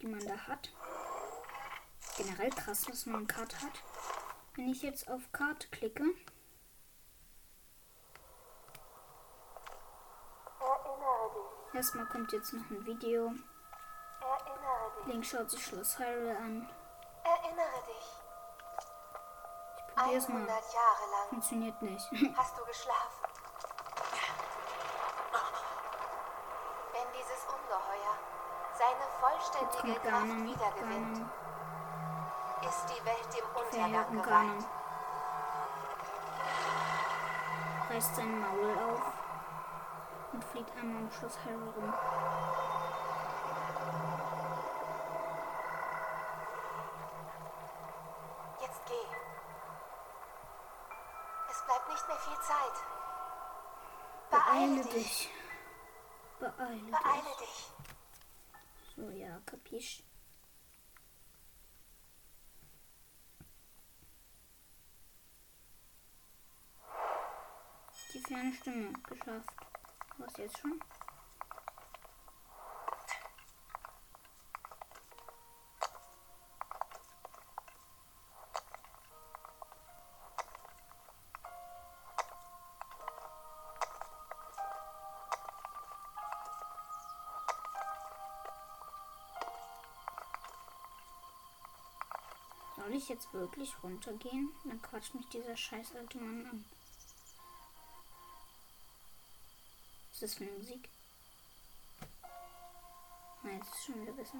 die 0.00 0.06
man 0.06 0.24
da 0.26 0.36
hat. 0.46 0.72
Generell 2.16 2.50
krass, 2.50 2.88
was 2.88 3.04
man 3.06 3.16
eine 3.16 3.26
Karte 3.26 3.60
hat. 3.60 3.82
Wenn 4.54 4.68
ich 4.68 4.82
jetzt 4.82 5.10
auf 5.10 5.32
Karte 5.32 5.68
klicke, 5.70 6.04
Erinnere 10.60 11.30
dich. 11.34 11.63
Erstmal 11.74 12.06
kommt 12.06 12.32
jetzt 12.32 12.52
noch 12.52 12.70
ein 12.70 12.86
Video. 12.86 13.32
Erinnere 14.20 14.92
dich. 14.96 15.06
Link 15.06 15.26
schaut 15.26 15.50
sich 15.50 15.64
Schloss 15.64 15.98
Hyrule 15.98 16.36
an. 16.36 16.68
Erinnere 17.24 17.82
dich. 17.86 18.06
Ich 19.76 19.94
probiere 19.94 20.16
es 20.16 20.28
mal. 20.28 20.36
100 20.36 20.48
Jahre 20.48 21.10
lang 21.10 21.28
Funktioniert 21.30 21.82
nicht. 21.82 22.10
hast 22.36 22.58
du 22.58 22.64
geschlafen. 22.64 23.24
Wenn 26.92 27.12
dieses 27.12 27.44
Ungeheuer 27.46 28.14
seine 28.78 29.06
vollständige 29.20 30.00
Kraft 30.00 30.26
wiedergewinnt, 30.26 31.30
ist 32.68 32.86
die 32.88 33.04
Welt 33.04 33.28
dem 33.34 33.46
Untergang 33.62 34.22
geweiht. 34.22 34.64
Reißt 37.90 38.16
sein 38.16 38.40
Maul 38.40 38.78
auf 38.78 39.13
und 40.34 40.44
fliegt 40.44 40.76
einmal 40.76 41.02
um 41.02 41.10
Schloss 41.12 41.38
Hyrule 41.44 41.70
rum. 41.70 41.94
Jetzt 48.60 48.80
geh. 48.86 49.06
Es 51.50 51.64
bleibt 51.64 51.88
nicht 51.88 52.08
mehr 52.08 52.16
viel 52.16 52.40
Zeit. 52.40 52.76
Beeile 54.30 54.84
dich. 54.84 55.30
Beeile 56.40 56.90
Beeile 56.90 57.36
dich. 57.38 57.70
dich. 57.70 57.72
So, 58.96 59.10
ja, 59.10 59.40
kapisch. 59.46 60.02
Die 68.12 68.20
ferne 68.20 68.52
Stimme 68.52 68.92
geschafft. 69.08 69.73
Was 70.18 70.36
jetzt 70.36 70.58
schon? 70.58 70.80
Soll 92.76 92.92
ich 92.92 93.08
jetzt 93.08 93.32
wirklich 93.32 93.74
runtergehen? 93.82 94.52
Dann 94.64 94.80
quatscht 94.82 95.14
mich 95.14 95.26
dieser 95.28 95.56
scheiß 95.56 95.94
alte 95.96 96.18
Mann 96.18 96.46
an. 96.46 96.64
Was 100.14 100.22
ist 100.22 100.30
das 100.30 100.34
für 100.34 100.44
eine 100.44 100.58
Musik? 100.58 100.88
Nein, 103.42 103.56
jetzt 103.58 103.74
ist 103.74 103.84
schon 103.84 104.00
wieder 104.00 104.12
besser. 104.12 104.38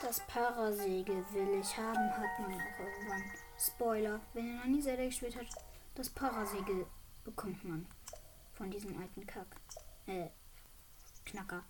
Das 0.00 0.20
Parasegel 0.28 1.24
will 1.32 1.60
ich 1.60 1.76
haben, 1.76 2.10
hat 2.16 2.38
man 2.38 2.54
auch 2.54 2.78
irgendwann. 2.78 3.32
Spoiler, 3.58 4.20
wenn 4.32 4.46
ihr 4.46 4.56
noch 4.58 4.64
nie 4.66 4.80
Zelda 4.80 5.06
gespielt 5.06 5.36
habt, 5.36 5.56
das 5.96 6.08
Parasegel 6.08 6.86
bekommt 7.24 7.64
man 7.64 7.84
von 8.52 8.70
diesem 8.70 8.96
alten 9.00 9.26
Kack. 9.26 9.56
Äh, 10.06 10.28
Knacker. 11.24 11.64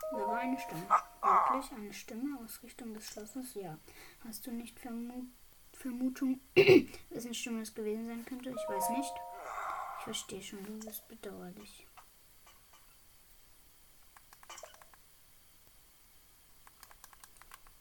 Da 0.00 0.18
war 0.18 0.38
eine 0.38 0.58
Stimme. 0.58 0.86
Wirklich 1.22 1.72
eine 1.72 1.92
Stimme 1.92 2.38
aus 2.44 2.62
Richtung 2.62 2.94
des 2.94 3.06
Schlosses? 3.06 3.54
Ja. 3.54 3.78
Hast 4.24 4.46
du 4.46 4.52
nicht 4.52 4.78
Vermu 4.78 5.26
Vermutung, 5.72 6.40
wessen 7.10 7.34
Stimme 7.34 7.62
es 7.62 7.74
gewesen 7.74 8.06
sein 8.06 8.24
könnte? 8.24 8.50
Ich 8.50 8.68
weiß 8.68 8.90
nicht. 8.90 9.12
Ich 9.98 10.04
verstehe 10.04 10.42
schon, 10.42 10.62
du 10.64 10.78
bist 10.78 11.08
bedauerlich. 11.08 11.86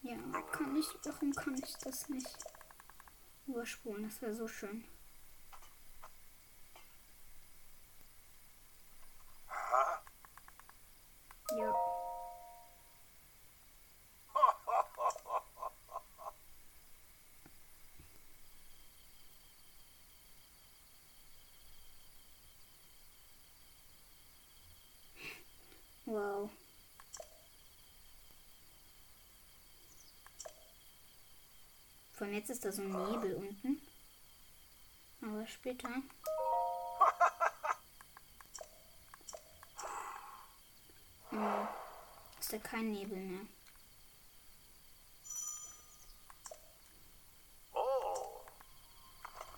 Ja, 0.02 0.18
kann 0.52 0.76
ich, 0.76 0.88
warum 1.06 1.34
kann 1.34 1.56
ich 1.56 1.76
das 1.78 2.10
nicht 2.10 2.38
überspulen? 3.48 4.04
Das 4.04 4.22
wäre 4.22 4.34
so 4.34 4.48
schön. 4.48 4.84
Ja. 11.58 11.74
Wow. 26.06 26.50
Von 32.34 32.40
jetzt 32.40 32.50
ist 32.50 32.66
da 32.66 32.72
so 32.72 32.82
ein 32.82 33.12
Nebel 33.12 33.36
unten. 33.36 33.80
Aber 35.22 35.46
später. 35.46 35.88
Hm, 41.30 41.68
ist 42.40 42.52
da 42.52 42.58
kein 42.58 42.92
Nebel 42.92 43.20
mehr. 43.20 43.42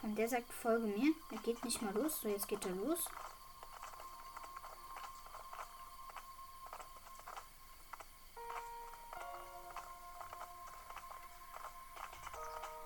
Und 0.01 0.15
der 0.17 0.27
sagt, 0.27 0.51
folge 0.51 0.87
mir. 0.87 1.13
Er 1.31 1.37
geht 1.43 1.63
nicht 1.63 1.81
mal 1.81 1.93
los. 1.93 2.19
So, 2.19 2.27
jetzt 2.27 2.49
geht 2.49 2.65
er 2.65 2.71
los. 2.71 3.05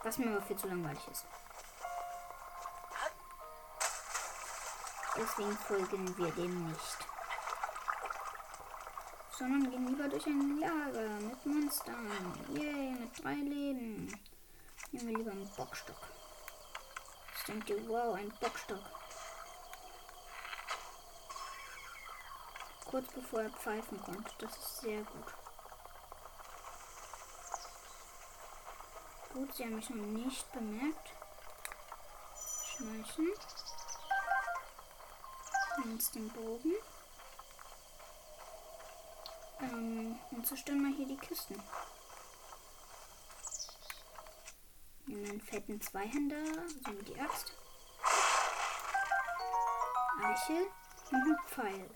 Was 0.09 0.17
mir 0.17 0.31
aber 0.31 0.41
viel 0.41 0.55
zu 0.55 0.67
langweilig 0.67 1.07
ist. 1.11 1.23
Deswegen 5.15 5.55
folgen 5.55 6.17
wir 6.17 6.31
dem 6.31 6.65
nicht. 6.65 6.97
Sondern 9.37 9.69
gehen 9.69 9.85
lieber 9.85 10.07
durch 10.07 10.25
ein 10.25 10.59
Lager 10.59 11.09
mit 11.19 11.45
Monstern. 11.45 12.33
Yay, 12.55 12.93
mit 12.93 13.23
drei 13.23 13.35
Leben. 13.35 14.19
Nehmen 14.91 15.07
wir 15.09 15.17
lieber 15.17 15.29
einen 15.29 15.47
Bockstock. 15.55 16.01
Ich 17.37 17.43
denke, 17.43 17.87
wow, 17.87 18.15
ein 18.15 18.33
Bockstock. 18.41 18.81
Kurz 22.85 23.13
bevor 23.13 23.43
er 23.43 23.51
pfeifen 23.51 24.01
konnte. 24.01 24.33
Das 24.39 24.57
ist 24.57 24.81
sehr 24.81 25.03
gut. 25.03 25.48
Gut, 29.39 29.55
sie 29.55 29.63
haben 29.63 29.75
mich 29.75 29.89
noch 29.89 30.05
nicht 30.05 30.51
bemerkt. 30.51 31.11
Schleichen. 32.75 33.29
Jetzt 35.93 36.13
den 36.13 36.27
Bogen. 36.27 36.73
Ähm, 39.61 40.19
und 40.31 40.45
zerstören 40.45 40.81
wir 40.81 40.93
hier 40.93 41.07
die 41.07 41.15
Kisten. 41.15 41.55
Nehmen 45.05 45.29
einen 45.29 45.39
fetten 45.39 45.79
Zweihänder, 45.79 46.43
so 46.85 46.99
wie 46.99 47.03
die 47.05 47.17
Axt. 47.21 47.53
Eichel 50.21 50.67
und 51.11 51.15
einen 51.15 51.39
Pfeil. 51.47 51.89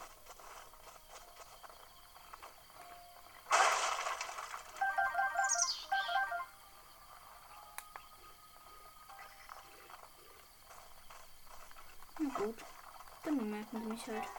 Bemerken 13.73 13.81
sie 13.81 13.89
mich 13.89 14.07
halt. 14.07 14.29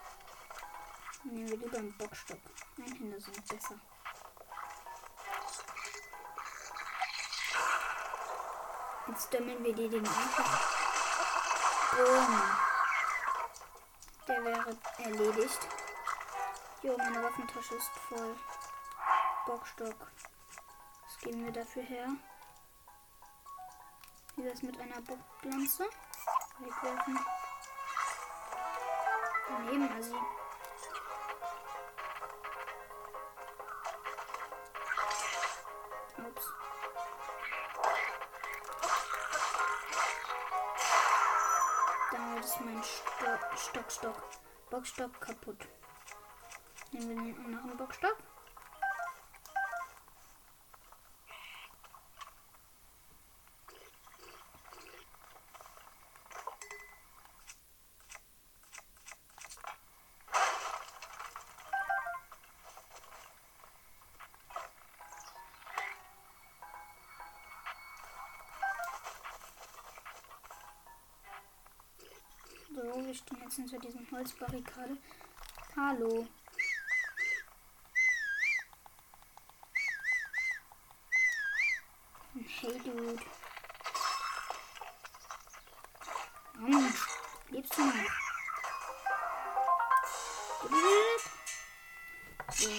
Nehmen 1.24 1.48
wir 1.48 1.56
lieber 1.56 1.78
einen 1.78 1.96
Bockstock. 1.96 2.38
Einhände 2.78 3.20
sind 3.20 3.48
besser. 3.48 3.74
Jetzt 9.08 9.32
dämmen 9.32 9.64
wir 9.64 9.74
die 9.74 9.88
den 9.88 10.06
einfach. 10.06 10.60
Boom. 11.96 12.42
Der 14.28 14.44
wäre 14.44 14.76
erledigt. 14.98 15.68
Jo, 16.82 16.96
meine 16.96 17.22
Waffentasche 17.22 17.74
ist 17.74 17.90
voll. 18.08 18.36
Bockstock. 19.46 20.10
Was 21.06 21.18
geben 21.20 21.44
wir 21.44 21.52
dafür 21.52 21.82
her? 21.82 22.08
Wie 24.36 24.48
das 24.48 24.62
mit 24.62 24.80
einer 24.80 25.00
Bocklanze? 25.02 25.88
Wegwerfen. 26.58 27.18
Daneben, 29.56 29.88
also. 29.94 30.16
Ups. 36.18 36.52
Damit 42.10 42.44
ist 42.44 42.60
mein 42.62 42.82
Stock, 42.82 43.40
Stock, 43.56 43.92
Stock, 43.92 44.22
Bockstock 44.70 45.20
kaputt. 45.20 45.68
Nehmen 46.90 47.24
wir 47.24 47.34
den 47.34 47.56
anderen 47.58 47.76
Bockstock. 47.76 48.16
Jetzt 73.56 73.70
hinter 73.70 73.78
diesem 73.78 74.10
Holzbarrikade. 74.10 74.96
Hallo. 75.76 76.26
Hey, 82.34 82.80
Dude. 82.84 83.24
Mensch, 86.58 87.06
lebst 87.50 87.78
du 87.78 87.82
noch? 87.84 87.94
So. 92.50 92.70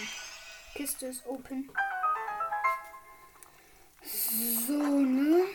Kiste 0.74 1.06
ist 1.08 1.26
open. 1.26 1.72
So, 4.04 4.74
ne? 4.74 5.46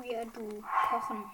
Are 0.00 0.24
do? 0.32 0.62
Kochen. 0.88 1.30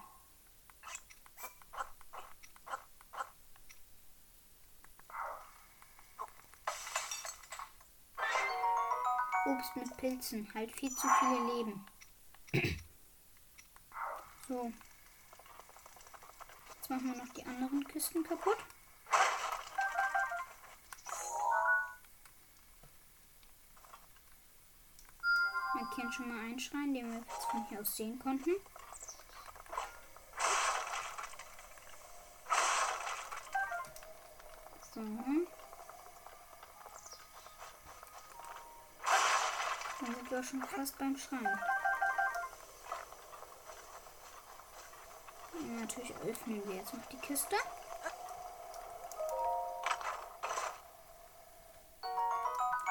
Obst 9.46 9.76
mit 9.76 9.96
Pilzen. 9.96 10.52
Halt 10.52 10.72
viel 10.72 10.90
zu 10.90 11.06
viele 11.06 11.54
Leben. 11.54 11.86
so. 14.48 14.72
Jetzt 16.74 16.90
machen 16.90 17.12
wir 17.12 17.24
noch 17.24 17.32
die 17.34 17.46
anderen 17.46 17.84
Kisten 17.86 18.24
kaputt. 18.24 18.58
Schon 26.16 26.28
mal 26.28 26.44
einen 26.46 26.58
Schrein, 26.58 26.94
den 26.94 27.12
wir 27.12 27.18
jetzt 27.18 27.44
von 27.50 27.66
hier 27.68 27.80
aus 27.80 27.94
sehen 27.94 28.18
konnten. 28.18 28.52
So. 34.94 35.00
Dann 40.00 40.14
sind 40.14 40.30
wir 40.30 40.42
schon 40.42 40.62
fast 40.62 40.98
beim 40.98 41.18
Schrein. 41.18 41.60
Und 45.52 45.80
natürlich 45.80 46.14
öffnen 46.26 46.66
wir 46.66 46.76
jetzt 46.76 46.94
noch 46.94 47.04
die 47.06 47.18
Kiste. 47.18 47.56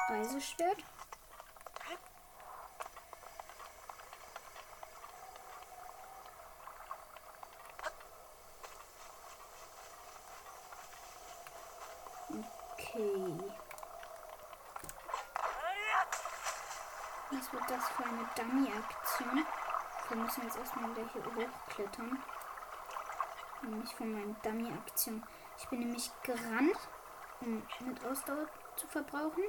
Reiseschwert. 0.08 0.84
Was 17.30 17.52
wird 17.52 17.70
das 17.70 17.88
für 17.90 18.04
eine 18.04 18.25
Dummy-Aktion? 18.36 19.46
Wir 20.08 20.16
müssen 20.16 20.42
jetzt 20.44 20.58
erstmal 20.58 20.90
wieder 20.90 21.08
hier 21.12 21.24
hochklettern. 21.24 22.22
Nämlich 23.62 23.94
von 23.94 24.12
meinen 24.12 24.36
Dummy-Aktion. 24.42 25.26
Ich 25.58 25.68
bin 25.68 25.80
nämlich 25.80 26.10
gerannt, 26.22 26.78
um 27.40 27.62
mit 27.80 28.04
Ausdauer 28.04 28.46
zu 28.76 28.86
verbrauchen. 28.86 29.44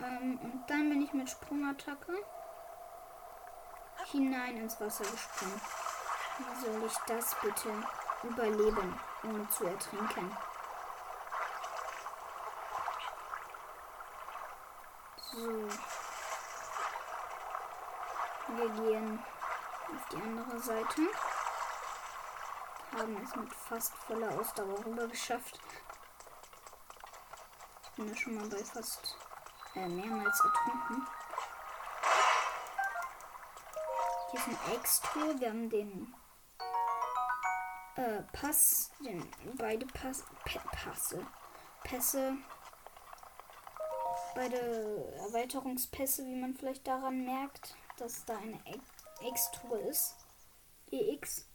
Ähm, 0.00 0.38
und 0.42 0.64
dann 0.68 0.88
bin 0.88 1.02
ich 1.02 1.12
mit 1.12 1.28
Sprungattacke 1.30 2.16
hinein 4.10 4.56
ins 4.56 4.80
Wasser 4.80 5.04
gesprungen. 5.04 5.60
Wie 6.38 6.64
soll 6.64 6.84
ich 6.84 6.96
das 7.06 7.34
bitte 7.40 7.70
überleben, 8.22 9.00
ohne 9.24 9.48
zu 9.48 9.64
ertrinken? 9.64 10.36
So. 15.32 15.68
Wir 18.48 18.68
gehen 18.70 19.24
auf 19.94 20.08
die 20.10 20.16
andere 20.56 20.60
Seite. 20.60 21.02
Haben 22.92 23.22
es 23.22 23.36
mit 23.36 23.52
fast 23.52 23.92
voller 23.94 24.38
Ausdauer 24.38 24.84
rüber 24.84 25.06
geschafft. 25.06 25.58
Bin 27.96 28.08
da 28.08 28.16
schon 28.16 28.34
mal 28.34 28.48
bei 28.48 28.62
fast 28.64 29.16
äh, 29.74 29.88
mehrmals 29.88 30.42
getrunken. 30.42 31.06
Hier 34.30 34.40
ist 34.40 34.48
ein 34.48 34.74
Extra. 34.74 35.20
Wir 35.38 35.48
haben 35.50 35.70
den 35.70 36.14
äh, 37.96 38.22
Pass, 38.32 38.90
den 39.00 39.30
beide 39.56 39.86
Pass, 39.86 40.24
P 40.44 40.58
Passe, 40.72 41.26
Pässe, 41.84 42.36
beide 44.34 45.12
Erweiterungspässe, 45.28 46.24
wie 46.24 46.40
man 46.40 46.54
vielleicht 46.54 46.86
daran 46.86 47.24
merkt, 47.24 47.74
dass 47.98 48.24
da 48.24 48.36
eine 48.36 48.60
X-Tour 49.20 49.80
ist. 49.80 50.25
EX. 50.90 51.48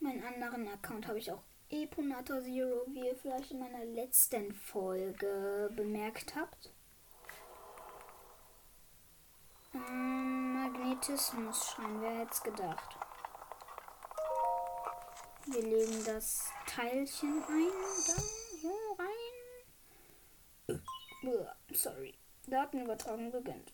Meinen 0.00 0.22
anderen 0.24 0.68
Account 0.68 1.06
habe 1.06 1.18
ich 1.18 1.30
auch 1.30 1.42
Eponata 1.70 2.40
Zero, 2.40 2.84
wie 2.88 3.06
ihr 3.06 3.16
vielleicht 3.16 3.52
in 3.52 3.60
meiner 3.60 3.84
letzten 3.84 4.52
Folge 4.52 5.70
bemerkt 5.74 6.34
habt. 6.34 6.72
Ähm, 9.74 10.54
Magnetismus-Schrein, 10.54 12.00
wer 12.00 12.18
hätte 12.18 12.32
es 12.32 12.42
gedacht? 12.42 12.98
Wir 15.46 15.62
legen 15.62 16.04
das 16.04 16.50
Teilchen 16.66 17.42
ein, 17.44 17.70
da, 18.06 18.22
so 18.62 18.96
rein. 18.98 20.82
Sorry. 21.72 22.14
Datenübertragung 22.46 23.30
beginnt. 23.30 23.72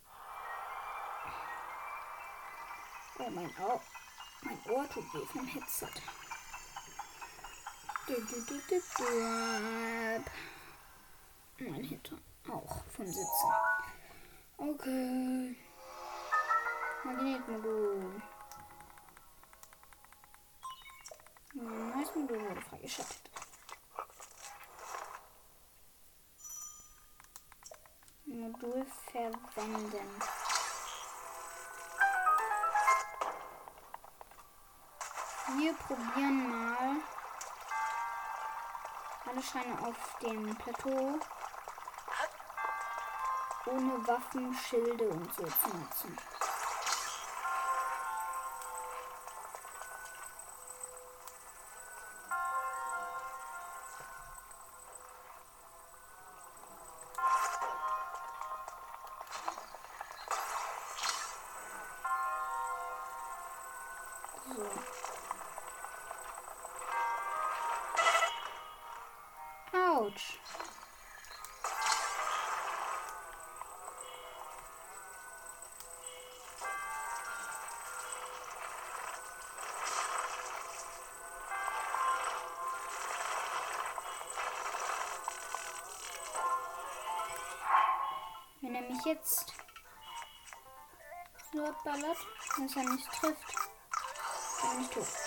Oh, 3.18 3.30
mein 3.30 3.50
Ohr. 3.58 3.80
Mein 4.42 4.58
Ohr 4.68 4.88
tut 4.90 5.14
weh 5.14 5.24
vom 5.26 5.46
Headset. 5.46 5.88
Du, 8.06 8.14
du, 8.14 8.40
du. 8.46 8.82
Mein 11.58 11.82
Hintern 11.82 12.22
auch 12.48 12.84
vom 12.94 13.06
Sitzen. 13.06 13.52
Okay. 14.58 15.56
Magnetmodul. 17.04 18.22
Neues 21.54 22.14
Modul 22.14 22.40
wurde 22.40 22.60
freigeschaltet. 22.60 23.30
Modul 28.26 28.86
verwenden. 29.10 30.22
Wir 35.54 35.72
probieren 35.74 36.50
mal 36.50 36.96
alle 39.26 39.42
Scheine 39.42 39.78
auf 39.86 40.18
dem 40.20 40.56
Plateau 40.56 41.20
ohne 43.66 44.08
Waffen, 44.08 44.52
Schilde 44.54 45.08
und 45.08 45.32
so 45.34 45.44
zu 45.44 45.76
nutzen. 45.76 46.18
Wenn 69.96 70.12
er 88.74 88.82
mich 88.82 89.02
jetzt 89.06 89.54
so 91.54 91.64
ballert, 91.84 92.18
dass 92.58 92.76
er 92.76 92.84
mich 92.84 93.02
trifft, 93.06 93.54
bin 94.60 94.82
ich 94.82 94.90
tot. 94.90 95.25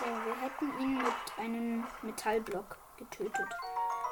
So, 0.00 0.06
wir 0.06 0.34
hätten 0.40 0.80
ihn 0.80 0.96
mit 0.96 1.14
einem 1.36 1.86
Metallblock 2.00 2.78
getötet. 2.96 3.48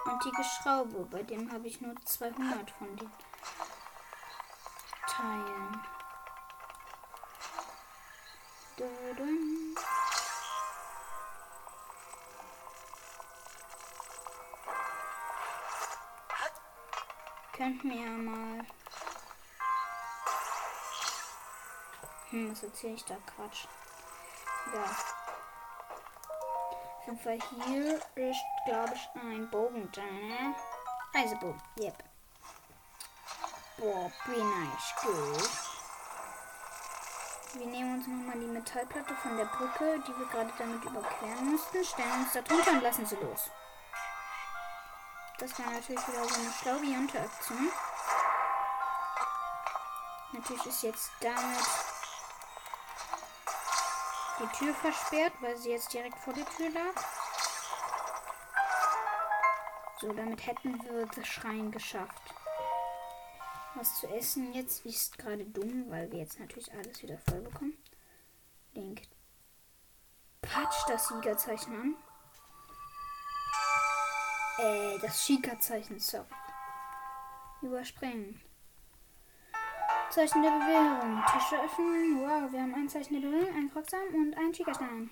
Antike 0.04 0.44
Schraube, 0.44 1.06
bei 1.10 1.22
dem 1.22 1.50
habe 1.50 1.66
ich 1.66 1.80
nur 1.80 1.94
200 2.04 2.70
von 2.72 2.94
den 2.94 3.10
Teilen. 5.06 5.82
Dudum. 8.76 9.74
Könnt 17.56 17.84
mir 17.84 18.10
mal. 18.10 18.66
Hm, 22.28 22.52
was 22.52 22.62
erzähle 22.62 22.92
ich 22.92 23.04
da 23.06 23.16
Quatsch? 23.34 23.64
Ja. 24.74 25.17
Fall 27.16 27.38
hier 27.64 27.94
ist, 28.16 28.44
glaube 28.66 28.92
ich, 28.94 29.08
ein 29.22 29.48
Bogen 29.50 29.90
drin, 29.92 30.28
ne? 30.28 30.54
Reisebogen, 31.14 31.62
yep. 31.78 32.04
Boah, 33.78 34.10
bin 34.26 34.52
ich 34.76 34.96
gut. 35.02 35.50
Wir 37.54 37.66
nehmen 37.66 37.94
uns 37.94 38.06
nochmal 38.06 38.38
die 38.38 38.46
Metallplatte 38.46 39.14
von 39.14 39.36
der 39.36 39.46
Brücke, 39.46 40.02
die 40.06 40.18
wir 40.18 40.26
gerade 40.26 40.52
damit 40.58 40.84
überqueren 40.84 41.52
mussten, 41.52 41.84
stellen 41.84 42.12
uns 42.20 42.32
da 42.32 42.42
drunter 42.42 42.72
und 42.72 42.82
lassen 42.82 43.06
sie 43.06 43.16
los. 43.16 43.50
Das 45.38 45.58
war 45.58 45.70
natürlich 45.70 46.06
wieder 46.08 46.24
so 46.24 46.34
eine 46.34 46.52
schlaue 46.52 46.94
Interaktion. 46.94 47.70
Natürlich 50.32 50.66
ist 50.66 50.82
jetzt 50.82 51.10
damit 51.20 51.87
die 54.40 54.56
Tür 54.56 54.74
versperrt, 54.74 55.32
weil 55.40 55.56
sie 55.56 55.70
jetzt 55.70 55.92
direkt 55.92 56.18
vor 56.18 56.32
der 56.32 56.46
Tür 56.46 56.70
lag. 56.70 56.94
So, 60.00 60.12
damit 60.12 60.46
hätten 60.46 60.82
wir 60.84 61.06
das 61.06 61.26
Schrein 61.26 61.72
geschafft. 61.72 62.34
Was 63.74 64.00
zu 64.00 64.08
essen 64.08 64.52
jetzt 64.52 64.84
ist 64.86 65.18
gerade 65.18 65.44
dumm, 65.44 65.90
weil 65.90 66.10
wir 66.10 66.20
jetzt 66.20 66.38
natürlich 66.38 66.72
alles 66.72 67.02
wieder 67.02 67.18
voll 67.18 67.40
bekommen. 67.40 67.76
Link. 68.74 69.02
Patsch 70.40 70.88
das 70.88 71.08
Siegerzeichen 71.08 71.74
an. 71.74 71.96
Äh, 74.58 74.98
das 74.98 75.24
Schika-Zeichen, 75.24 75.98
sorry. 76.00 76.26
Überspringen. 77.62 78.40
Zeichen 80.10 80.42
der 80.42 80.50
Bewährung. 80.50 81.22
Tische 81.26 81.62
öffnen. 81.62 82.20
Wow, 82.20 82.50
wir 82.50 82.62
haben 82.62 82.74
ein 82.74 82.88
Zeichen 82.88 83.20
der 83.20 83.28
Bewährung, 83.28 83.54
ein 83.54 83.70
Krocksam 83.70 84.00
und 84.14 84.34
einen 84.34 84.54
Schika-Stein. 84.54 85.10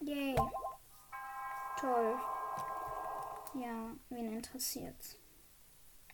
Yay. 0.00 0.34
Toll. 1.78 2.18
Ja, 3.54 3.94
wen 4.08 4.32
interessiert's? 4.32 5.18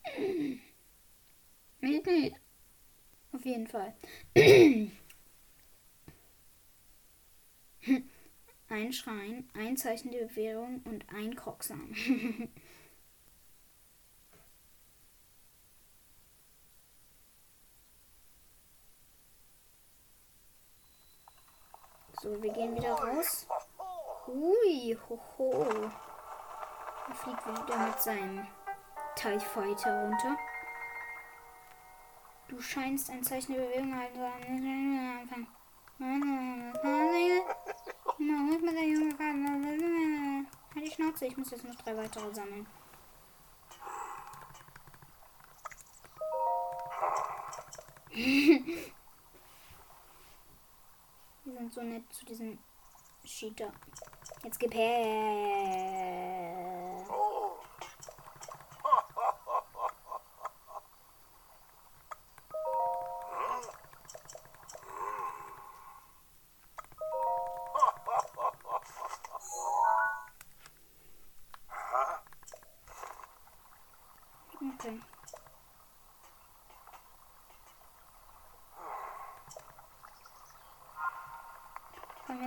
Mich 1.80 2.04
nicht. 2.04 2.36
Auf 3.32 3.44
jeden 3.44 3.66
Fall. 3.66 3.94
ein 8.68 8.92
Schrein, 8.92 9.48
ein 9.54 9.76
Zeichen 9.76 10.10
der 10.10 10.26
Bewährung 10.26 10.82
und 10.84 11.08
ein 11.14 11.36
Krocksam. 11.36 11.94
so, 22.22 22.40
wir 22.40 22.52
gehen 22.52 22.76
wieder 22.76 22.92
raus. 22.92 23.46
Hui, 24.26 24.96
hoho. 25.08 25.66
Er 27.08 27.14
fliegt 27.14 27.46
wieder 27.46 27.78
mit 27.78 28.00
seinem 28.00 28.46
TIE 29.16 29.40
Fighter 29.40 30.04
runter. 30.04 30.36
Du 32.46 32.60
scheinst 32.60 33.10
ein 33.10 33.24
Zeichen 33.24 33.54
der 33.54 33.62
Bewegung 33.62 33.92
zu 34.12 34.20
haben. 34.20 34.46
Halt 40.74 40.86
die 40.86 40.90
Schnauze, 40.90 41.26
ich 41.26 41.36
muss 41.36 41.50
jetzt 41.50 41.64
noch 41.64 41.74
drei 41.74 41.96
weitere 41.96 42.32
sammeln. 42.32 42.66
Sind 51.62 51.74
so 51.74 51.82
nett 51.82 52.02
zu 52.12 52.24
diesem 52.24 52.58
Cheater. 53.24 53.72
Jetzt 54.42 54.58
gib 54.58 54.74
her. 54.74 56.71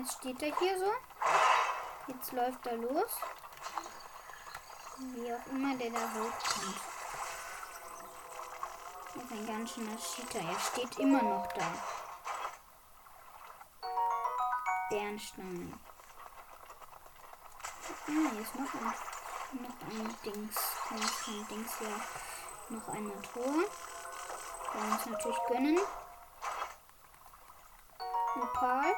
Jetzt 0.05 0.19
steht 0.19 0.41
er 0.43 0.55
hier 0.59 0.77
so. 0.77 0.91
Jetzt 2.07 2.31
läuft 2.31 2.65
er 2.67 2.77
los. 2.77 3.11
Wie 4.97 5.33
auch 5.33 5.45
immer 5.47 5.75
der 5.77 5.89
da 5.89 5.99
hochkommt. 5.99 6.81
Das 9.15 9.23
ist 9.23 9.31
ein 9.31 9.47
ganz 9.47 9.73
schöner 9.73 9.97
Cheater. 9.97 10.39
Er 10.39 10.59
steht 10.59 10.99
immer 10.99 11.23
noch 11.23 11.47
da. 11.53 11.65
Bernstein. 14.89 15.79
Ah, 18.07 18.29
hier 18.31 18.41
ist 18.41 18.55
noch 18.55 18.73
ein, 18.75 18.93
noch 19.61 19.81
ein 19.89 20.15
Dings. 20.23 20.55
Noch 20.91 21.27
ein 21.27 21.47
Dings 21.47 21.79
hier. 21.79 21.99
Noch 22.69 22.87
ein 22.89 23.11
Tor. 23.33 23.53
Wir 24.73 24.81
uns 24.81 25.05
natürlich 25.05 25.39
gönnen. 25.47 25.79
Opal. 28.35 28.95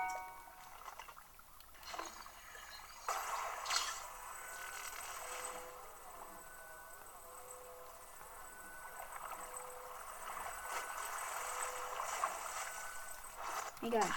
Egal. 13.82 14.09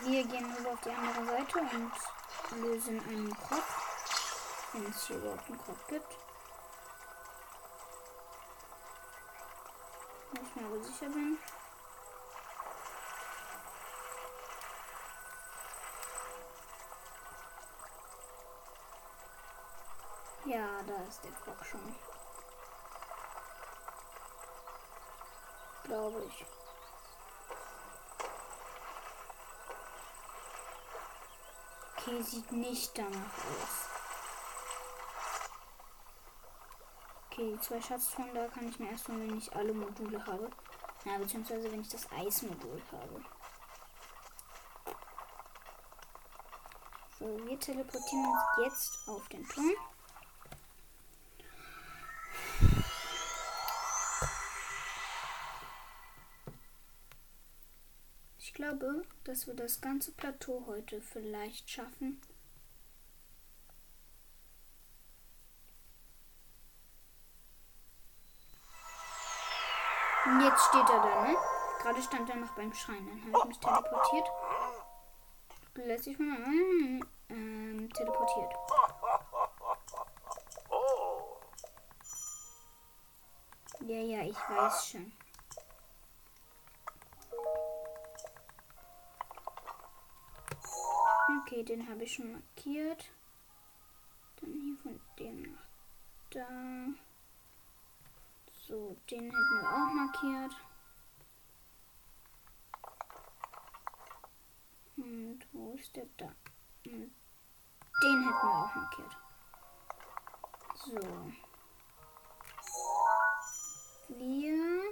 Wir 0.00 0.24
gehen 0.26 0.54
rüber 0.56 0.70
auf 0.70 0.80
die 0.80 0.90
andere 0.90 1.26
Seite 1.26 1.58
und 1.58 2.62
lösen 2.62 2.98
einen 3.00 3.36
Krog. 3.36 3.62
Wenn 4.72 4.86
es 4.86 5.06
hier 5.06 5.16
überhaupt 5.16 5.48
einen 5.48 5.62
Krog 5.62 5.88
gibt. 5.88 6.16
Wenn 10.32 10.44
ich 10.46 10.56
mir 10.56 10.66
aber 10.66 10.82
sicher 10.82 11.06
bin. 11.10 11.38
Ja, 20.46 20.82
da 20.86 21.08
ist 21.08 21.22
der 21.22 21.32
Krog 21.32 21.64
schon. 21.64 21.94
Glaube 25.84 26.24
ich. 26.24 26.63
Okay, 32.06 32.22
sieht 32.22 32.52
nicht 32.52 32.98
danach 32.98 33.38
aus. 33.38 33.88
Okay, 37.30 37.58
zwei 37.62 37.80
Schatztruhen, 37.80 38.34
da 38.34 38.46
kann 38.48 38.68
ich 38.68 38.78
mir 38.78 38.90
erst 38.90 39.08
holen, 39.08 39.30
wenn 39.30 39.38
ich 39.38 39.56
alle 39.56 39.72
Module 39.72 40.24
habe. 40.26 40.50
Ja, 41.06 41.16
beziehungsweise 41.16 41.72
wenn 41.72 41.80
ich 41.80 41.88
das 41.88 42.06
Eismodul 42.12 42.82
habe. 42.92 43.24
So, 47.18 47.46
wir 47.46 47.58
teleportieren 47.58 48.26
uns 48.26 48.42
jetzt 48.64 49.08
auf 49.08 49.26
den 49.28 49.48
Turm. 49.48 49.74
Glaube, 58.78 59.04
dass 59.24 59.46
wir 59.46 59.54
das 59.54 59.80
ganze 59.80 60.12
Plateau 60.12 60.64
heute 60.66 61.00
vielleicht 61.00 61.70
schaffen. 61.70 62.20
Und 70.26 70.40
jetzt 70.40 70.64
steht 70.64 70.88
er 70.88 71.02
da, 71.02 71.26
ne? 71.26 71.36
Gerade 71.82 72.02
stand 72.02 72.30
er 72.30 72.36
noch 72.36 72.54
beim 72.54 72.72
Schrein. 72.72 73.06
Dann 73.06 73.34
habe 73.34 73.38
ich 73.40 73.44
mich 73.44 73.58
teleportiert. 73.58 74.26
Letztlich 75.74 76.18
mal 76.18 77.00
ähm, 77.28 77.90
teleportiert. 77.92 78.54
Ja, 83.80 84.00
ja, 84.00 84.22
ich 84.22 84.36
weiß 84.36 84.88
schon. 84.88 85.12
Okay, 91.54 91.62
den 91.62 91.88
habe 91.88 92.02
ich 92.02 92.14
schon 92.14 92.32
markiert. 92.32 93.12
Dann 94.40 94.52
hier 94.60 94.76
von 94.82 95.00
dem 95.20 95.42
nach 95.42 95.66
da. 96.30 96.48
So, 98.66 98.96
den 99.08 99.22
hätten 99.22 99.60
wir 99.60 99.68
auch 99.68 99.92
markiert. 99.94 100.52
Und 104.96 105.46
wo 105.52 105.74
ist 105.76 105.94
der 105.94 106.06
da? 106.16 106.34
Und 106.86 107.12
den 108.02 108.24
hätten 108.24 108.24
wir 108.24 108.50
auch 108.50 108.74
markiert. 108.74 109.16
So. 110.74 110.98
Wir 114.08 114.82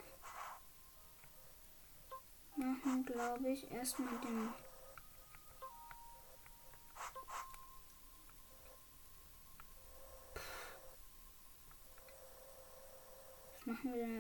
machen, 2.54 3.04
glaube 3.04 3.48
ich, 3.48 3.68
erstmal 3.68 4.16
den 4.20 4.54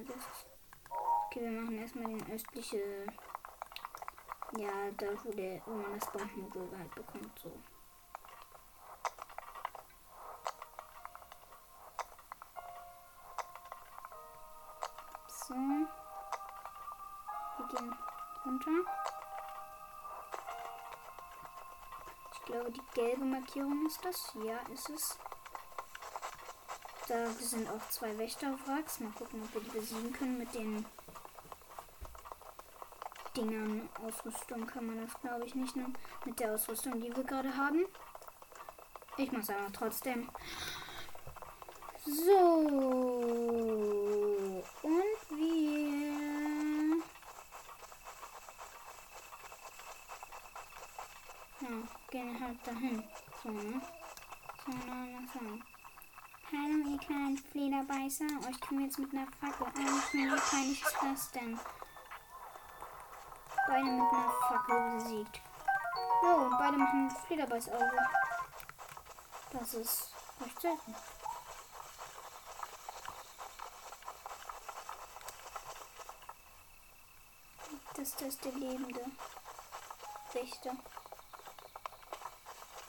das? 0.04 0.46
Okay, 1.26 1.40
wir 1.40 1.60
machen 1.60 1.78
erstmal 1.78 2.06
den 2.08 2.32
östliche. 2.32 3.06
Ja, 4.56 4.90
da 4.98 5.06
wo, 5.24 5.30
der, 5.30 5.62
wo 5.64 5.72
man 5.72 5.98
das 5.98 6.10
Bandmodul 6.12 6.68
halt 6.78 6.94
bekommt. 6.94 7.38
So. 7.38 7.50
So. 15.26 15.54
Wir 17.56 17.66
gehen 17.68 17.96
runter. 18.44 18.70
Ich 22.32 22.42
glaube, 22.44 22.70
die 22.72 22.82
gelbe 22.94 23.24
Markierung 23.24 23.86
ist 23.86 24.04
das. 24.04 24.34
Ja, 24.44 24.58
ist 24.72 24.90
es. 24.90 25.18
Da 27.12 27.28
sind 27.28 27.68
auch 27.68 27.90
zwei 27.90 28.16
Wächterwracks. 28.16 29.00
Mal 29.00 29.12
gucken, 29.12 29.42
ob 29.42 29.52
wir 29.52 29.60
die 29.60 29.78
besiegen 29.78 30.14
können 30.14 30.38
mit 30.38 30.54
den 30.54 30.86
Dingern. 33.36 33.86
Ausrüstung 34.02 34.66
kann 34.66 34.86
man 34.86 35.04
das, 35.04 35.20
glaube 35.20 35.44
ich, 35.44 35.54
nicht 35.54 35.76
nehmen. 35.76 35.94
Mit 36.24 36.40
der 36.40 36.54
Ausrüstung, 36.54 36.98
die 37.02 37.14
wir 37.14 37.22
gerade 37.22 37.54
haben. 37.54 37.84
Ich 39.18 39.30
muss 39.30 39.50
aber 39.50 39.70
trotzdem. 39.74 40.30
So. 42.06 42.32
Und 44.82 45.38
wir. 45.38 47.02
Ja, 51.60 51.68
gehen 52.10 52.42
halt 52.42 52.66
dahin. 52.66 53.04
So, 53.42 53.50
ne? 53.50 53.82
So, 54.64 54.72
na, 54.86 55.06
so. 55.34 55.71
Hallo, 56.54 56.86
ihr 56.86 56.98
kleinen 56.98 57.38
Flederbeißer. 57.38 58.26
Euch 58.46 58.60
können 58.60 58.80
wir 58.80 58.86
jetzt 58.86 58.98
mit 58.98 59.10
einer 59.14 59.26
Fackel 59.40 59.66
einschneiden. 59.68 60.36
Wie 60.36 60.50
peinlich 60.50 60.82
ist 60.82 60.96
das 61.00 61.30
denn? 61.30 61.58
Beide 63.66 63.84
mit 63.84 64.12
einer 64.12 64.32
Fackel 64.48 64.98
besiegt. 64.98 65.40
Oh, 66.22 66.50
beide 66.58 66.76
machen 66.76 67.10
Flederbeißauge. 67.26 68.06
Das 69.50 69.72
ist 69.72 70.14
recht 70.42 70.60
selten. 70.60 70.94
Das, 77.96 78.20
ist 78.20 78.44
der 78.44 78.52
lebende 78.52 79.06
Wächter. 80.34 80.76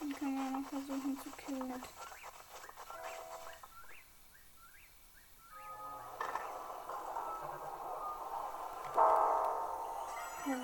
Den 0.01 0.13
kann 0.13 0.35
man 0.35 0.61
noch 0.61 0.69
versuchen 0.69 1.17
zu 1.21 1.29
killen. 1.31 1.81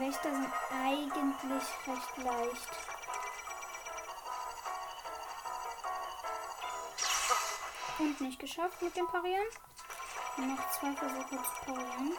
Wächter 0.09 0.31
sind 0.31 0.51
eigentlich 0.73 1.63
recht 1.85 2.17
leicht. 2.17 2.69
Und 7.99 8.19
nicht 8.19 8.39
geschafft 8.39 8.81
mit 8.81 8.97
dem 8.97 9.05
Parieren. 9.05 9.45
Noch 10.37 10.71
zwei 10.71 10.93
Versuche 10.93 11.29
zu 11.29 11.51
parieren. 11.63 12.17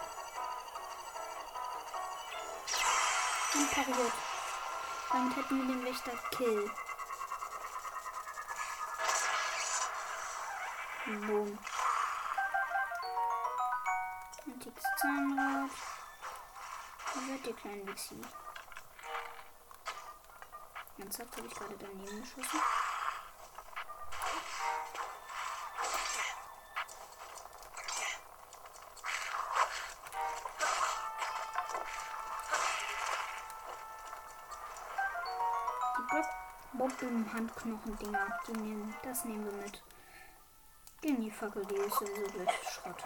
Und 3.54 3.70
pariert. 3.72 4.12
Damit 5.10 5.36
hätten 5.36 5.58
wir 5.58 5.74
den 5.74 5.84
Wächter 5.84 6.12
Kill. 6.30 6.70
Boom. 11.26 11.58
Antikes 14.46 14.84
Zahnrad. 14.96 15.89
Wo 17.12 17.20
seid 17.20 17.46
ihr 17.46 17.54
kleinen 17.54 17.86
Wixi? 17.86 18.20
Ernsthaft 20.98 21.36
habe 21.36 21.46
ich 21.46 21.54
gerade 21.54 21.76
daneben 21.78 22.20
geschossen. 22.20 22.60
Bomben-Handknochen-Dinger. 36.80 38.40
Die 38.46 38.52
nehmen, 38.52 38.94
das 39.02 39.24
nehmen 39.24 39.44
wir 39.44 39.52
mit. 39.52 39.82
Gehen 41.02 41.20
die 41.20 41.30
Fackel, 41.30 41.64
die 41.66 41.74
ist 41.74 41.94
sowieso 41.98 42.26
durch 42.30 42.50
Schrott. 42.68 43.04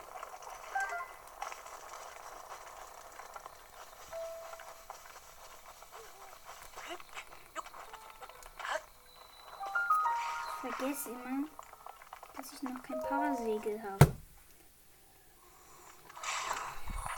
Vergesse 10.95 11.11
immer, 11.11 11.49
dass 12.37 12.53
ich 12.53 12.63
noch 12.63 12.83
kein 12.83 13.01
Parasegel 13.01 13.83
habe. 13.83 14.15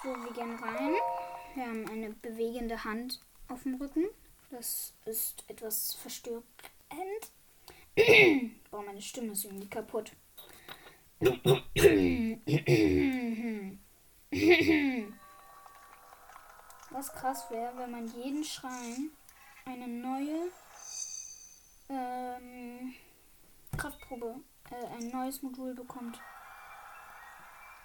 So, 0.02 0.08
wir 0.08 0.32
gehen 0.32 0.54
rein. 0.56 0.94
Wir 1.54 1.66
haben 1.66 1.88
eine 1.88 2.10
bewegende 2.10 2.84
Hand 2.84 3.20
auf 3.48 3.62
dem 3.64 3.74
Rücken. 3.74 4.06
Das 4.50 4.94
ist 5.04 5.44
etwas 5.48 5.94
verstörend. 5.94 6.44
Boah, 8.70 8.82
meine 8.82 9.02
Stimme 9.02 9.32
ist 9.32 9.44
irgendwie 9.44 9.68
kaputt. 9.68 10.12
Was 16.90 17.12
krass 17.12 17.50
wäre, 17.50 17.76
wenn 17.76 17.90
man 17.90 18.06
jeden 18.06 18.44
Schrein 18.44 19.10
eine 19.64 19.88
neue 19.88 20.50
ähm, 21.88 22.94
Kraftprobe, 23.76 24.40
äh, 24.70 24.86
ein 24.96 25.10
neues 25.10 25.42
Modul 25.42 25.74
bekommt. 25.74 26.20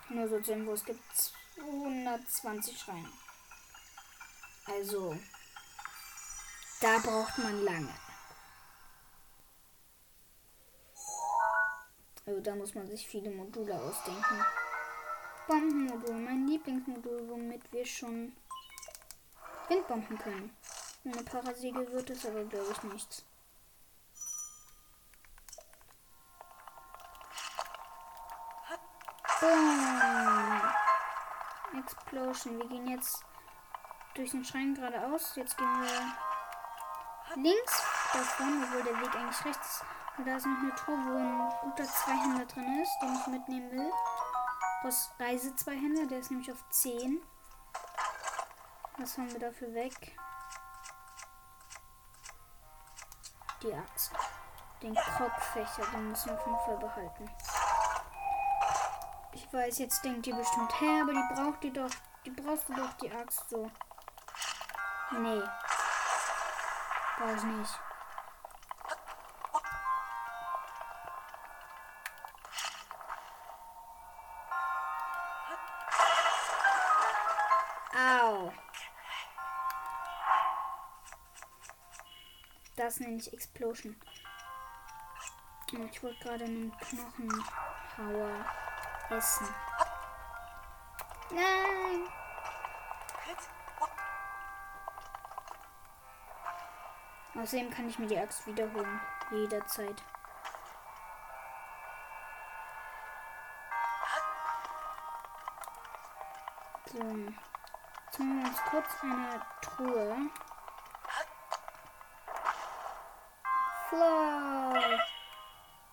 Nur 0.10 0.28
so 0.28 0.40
zu 0.42 0.66
wo 0.66 0.74
es 0.74 0.84
gibt 0.84 1.02
220 1.16 2.78
Schreine. 2.78 3.10
Also, 4.66 5.16
da 6.82 6.98
braucht 7.00 7.38
man 7.38 7.64
lange. 7.64 7.94
Also 12.26 12.40
da 12.40 12.56
muss 12.56 12.76
man 12.76 12.88
sich 12.88 13.08
viele 13.08 13.32
Module 13.32 13.74
ausdenken. 13.80 14.46
Bombenmodul, 15.48 16.16
mein 16.16 16.48
Lieblingsmodul, 16.48 17.28
womit 17.28 17.72
wir 17.74 17.86
schon 17.86 18.34
Windbomben 19.68 20.18
können. 20.18 20.56
Ohne 21.04 21.24
Parasegel 21.24 21.92
wird 21.92 22.10
es 22.12 22.26
aber, 22.26 22.46
glaube 22.46 22.72
ich, 22.72 22.84
nichts. 22.84 23.26
Boom. 29.42 30.62
Explosion. 31.80 32.60
Wir 32.60 32.68
gehen 32.68 32.88
jetzt 32.90 33.26
durch 34.14 34.30
den 34.30 34.46
Schrein 34.46 34.76
geradeaus. 34.76 35.36
Jetzt 35.36 35.58
gehen 35.58 35.82
wir 35.82 37.42
links 37.42 37.84
davon, 38.14 38.64
obwohl 38.64 38.84
der 38.84 39.02
Weg 39.02 39.16
eigentlich 39.16 39.46
rechts 39.46 39.68
ist. 39.68 39.86
Und 40.18 40.28
da 40.28 40.36
ist 40.36 40.46
noch 40.46 40.60
eine 40.60 40.76
Truhe, 40.76 40.98
wo 40.98 41.18
ein 41.18 41.50
guter 41.62 41.86
Zweihänder 41.86 42.46
drin 42.46 42.82
ist, 42.84 42.92
den 43.02 43.16
ich 43.16 43.28
mitnehmen 43.28 43.72
will. 43.72 43.92
Aus 44.84 45.10
Reise 45.20 45.56
Zweihänder, 45.56 46.06
der 46.06 46.20
ist 46.20 46.30
nämlich 46.30 46.52
auf 46.52 46.64
10. 46.70 47.20
Was 48.98 49.18
haben 49.18 49.32
wir 49.32 49.40
dafür 49.40 49.74
weg? 49.74 50.16
Die 53.64 53.74
Axt. 53.74 54.12
Den 54.84 54.94
Krogfächer, 54.94 55.84
den 55.94 56.10
müssen 56.10 56.30
wir 56.30 56.40
auf 56.40 56.46
jeden 56.46 56.60
Fall 56.60 56.78
behalten. 56.78 57.30
Ich 59.52 59.58
weiß, 59.58 59.80
jetzt 59.80 60.06
denkt 60.06 60.26
ihr 60.28 60.36
bestimmt, 60.36 60.80
hä, 60.80 61.02
aber 61.02 61.12
die 61.12 61.34
braucht 61.34 61.62
ihr 61.66 61.74
doch. 61.74 61.90
Die 62.26 62.30
brauchst 62.30 62.70
du 62.70 62.74
doch 62.74 62.94
die 62.94 63.12
Axt 63.12 63.50
so. 63.50 63.70
Nee. 65.12 65.42
Brauch 67.18 67.36
ich 67.36 67.44
nicht. 67.44 67.80
Au. 77.94 78.54
Das 82.78 83.02
nenne 83.02 83.18
ich 83.18 83.34
Explosion. 83.34 83.98
Ich 85.92 86.02
wollte 86.02 86.20
gerade 86.24 86.46
einen 86.46 86.72
Knochenhauer 86.78 88.46
essen. 89.12 89.48
Nein! 91.30 92.08
Außerdem 97.36 97.72
kann 97.72 97.90
ich 97.90 97.98
mir 97.98 98.08
die 98.08 98.20
Axt 98.20 98.46
wiederholen. 98.46 99.02
Jederzeit. 99.32 100.04
So. 106.86 106.98
Jetzt 106.98 108.20
holen 108.20 108.42
wir 108.42 108.50
uns 108.50 108.62
kurz 108.70 108.88
eine 109.02 109.42
Truhe. 109.62 110.18
Fly. 113.90 115.00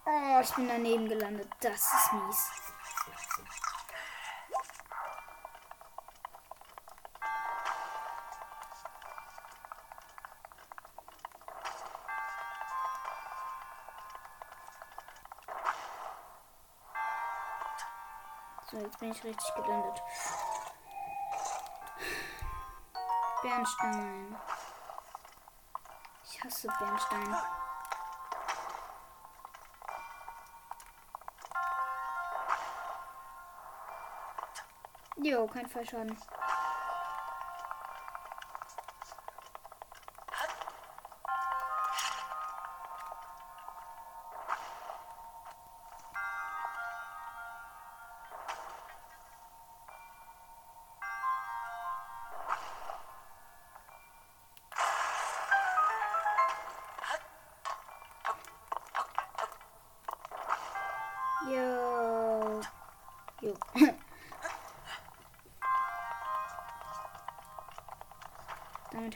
Oh, 0.04 0.40
ich 0.42 0.54
bin 0.54 0.68
daneben 0.68 1.08
gelandet. 1.08 1.48
Das 1.60 1.92
ist 1.94 2.12
mies. 2.12 2.50
Jetzt 18.89 19.01
bin 19.01 19.12
ich 19.12 19.22
richtig 19.22 19.55
gelandet. 19.55 20.03
Bernstein. 23.43 24.36
Ich 26.24 26.43
hasse 26.43 26.68
Bernstein. 26.78 27.36
Jo, 35.16 35.47
kein 35.49 35.66
Fallschaden. 35.66 36.16
Jo. 63.74 63.94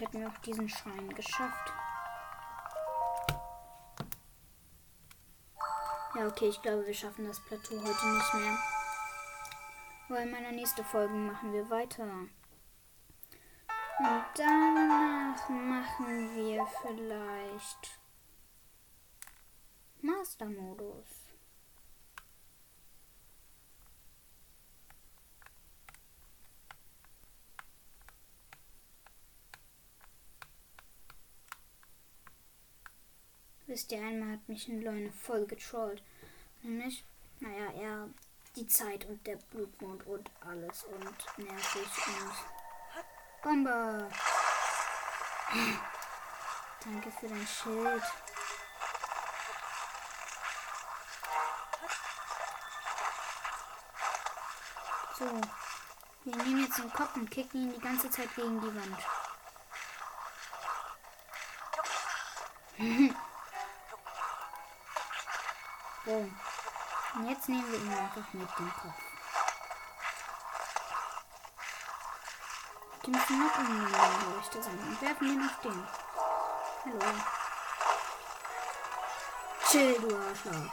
hätten 0.03 0.20
wir 0.20 0.28
auch 0.28 0.39
diesen 0.39 0.68
Schein 0.68 1.09
geschafft. 1.14 1.72
Ja, 6.14 6.26
okay, 6.26 6.49
ich 6.49 6.61
glaube, 6.61 6.87
wir 6.87 6.95
schaffen 6.95 7.26
das 7.26 7.41
Plateau 7.41 7.76
heute 7.76 8.07
nicht 8.07 8.35
mehr. 8.35 8.59
Aber 10.09 10.20
in 10.20 10.30
meiner 10.30 10.53
nächsten 10.53 10.85
Folge 10.85 11.14
machen 11.14 11.53
wir 11.53 11.70
weiter. 11.70 12.03
Und 12.03 12.30
danach 14.37 15.49
machen 15.49 16.35
wir 16.35 16.66
vielleicht 16.83 18.01
Master-Modus. 20.03 21.22
Wisst 33.73 33.91
ihr, 33.91 34.03
einmal 34.03 34.33
hat 34.33 34.47
mich 34.51 34.68
ein 34.68 34.83
Leune 34.83 35.11
voll 35.12 35.47
getrollt. 35.47 36.03
Nämlich, 36.61 37.07
naja, 37.41 37.73
er 37.73 38.11
die 38.55 38.66
Zeit 38.66 39.07
und 39.07 39.27
der 39.27 39.37
Blutmond 39.37 40.07
und 40.07 40.31
alles 40.47 40.85
und 40.85 41.39
nervig 41.39 41.89
und 42.07 42.35
Bombe. 43.43 44.11
Danke 46.85 47.11
für 47.12 47.29
dein 47.29 47.47
Schild. 47.47 48.03
So. 55.18 55.41
Wir 56.25 56.37
nehmen 56.45 56.61
jetzt 56.62 56.77
den 56.77 56.93
Kopf 56.93 57.16
und 57.16 57.31
kicken 57.31 57.62
ihn 57.62 57.73
die 57.73 57.81
ganze 57.81 58.11
Zeit 58.11 58.37
gegen 58.37 58.61
die 58.61 58.75
Wand. 58.77 58.99
so. 66.05 66.30
Und 67.14 67.28
jetzt 67.28 67.48
nehmen 67.48 67.70
wir 67.70 67.78
ihn 67.78 67.92
einfach 67.92 68.32
mit 68.32 68.48
dem 68.59 68.72
Kopf. 68.72 68.94
Die 73.05 73.11
müssen 73.11 73.38
noch 73.38 73.59
irgendeine 73.59 74.34
Leuchte 74.34 74.62
sein 74.62 74.78
und 74.78 75.03
werfen 75.03 75.26
ihn 75.26 75.44
auf 75.44 75.61
den. 75.61 75.86
Hallo. 76.84 77.20
Chill, 79.68 80.00
du 80.00 80.16
Arschloch. 80.16 80.72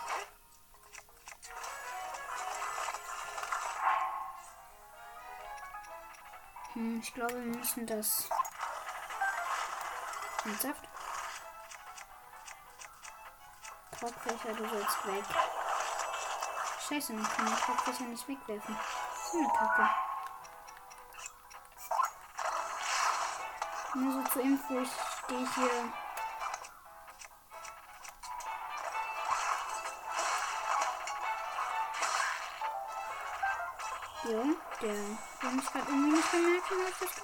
Hm, 6.73 6.99
ich 7.01 7.13
glaube, 7.13 7.33
wir 7.33 7.57
müssen 7.57 7.87
das. 7.87 8.29
Ernsthaft? 10.45 10.88
Korbfächer, 13.99 14.53
du 14.53 14.69
sollst 14.69 15.07
weg. 15.07 15.25
Scheiße, 16.87 17.13
man 17.13 17.27
kann 17.27 17.45
den 17.47 17.55
Korbfächer 17.59 18.03
nicht 18.03 18.27
wegwerfen. 18.29 18.77
So 19.29 19.37
eine 19.37 19.47
Kacke. 19.49 19.89
Nur 23.95 24.13
so 24.13 24.31
zur 24.31 24.41
Info, 24.41 24.79
ich 24.79 24.89
stehe 25.25 25.47
hier. 25.53 25.93
Jo, 34.23 34.55
der 34.81 34.89
will 34.93 35.51
mich 35.51 35.71
gerade 35.71 35.89
irgendwie 35.89 36.11
nicht 36.11 36.31
bemerken, 36.31 36.69
habe 36.69 36.89
ich 36.89 36.99
das 36.99 37.15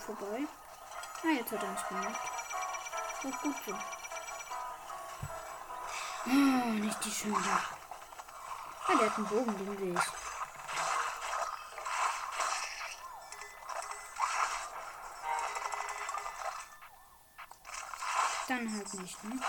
vorbei. 0.00 0.46
Ah, 1.22 1.28
jetzt 1.28 1.52
hat 1.52 1.62
er 1.62 1.68
mich 1.68 1.82
bemerkt. 1.82 2.20
Auch 3.18 3.42
gut 3.42 3.56
so. 3.66 3.74
Oh, 6.26 6.30
nicht 6.30 7.04
die 7.04 7.10
Schöne. 7.10 7.36
Ah, 8.86 8.94
der 8.98 9.10
hat 9.10 9.16
einen 9.16 9.26
Bogen, 9.26 9.58
den 9.58 9.78
will 9.78 9.94
ich. 9.94 10.04
Dann 18.48 18.74
halt 18.74 18.94
nicht, 18.94 19.24
ne? 19.24 19.40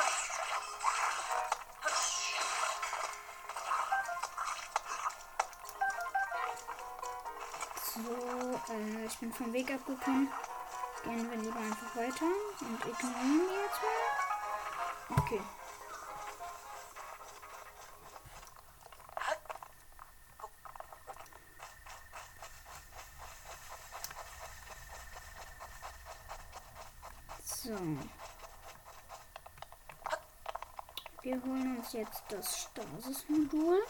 Bin 9.22 9.32
vom 9.32 9.54
Weg 9.54 9.72
abgekommen. 9.72 10.28
Gehen 11.04 11.30
wir 11.30 11.38
lieber 11.38 11.60
einfach 11.60 11.96
weiter 11.96 12.26
und 12.62 12.86
ignorieren 12.86 13.48
die 13.48 13.56
jetzt 13.56 13.82
mal. 13.84 15.18
Okay. 15.18 15.42
So. 27.44 27.78
Wir 31.22 31.44
holen 31.44 31.78
uns 31.78 31.94
jetzt 31.94 32.24
das 32.30 32.62
Stasis-Modul. 32.64 33.84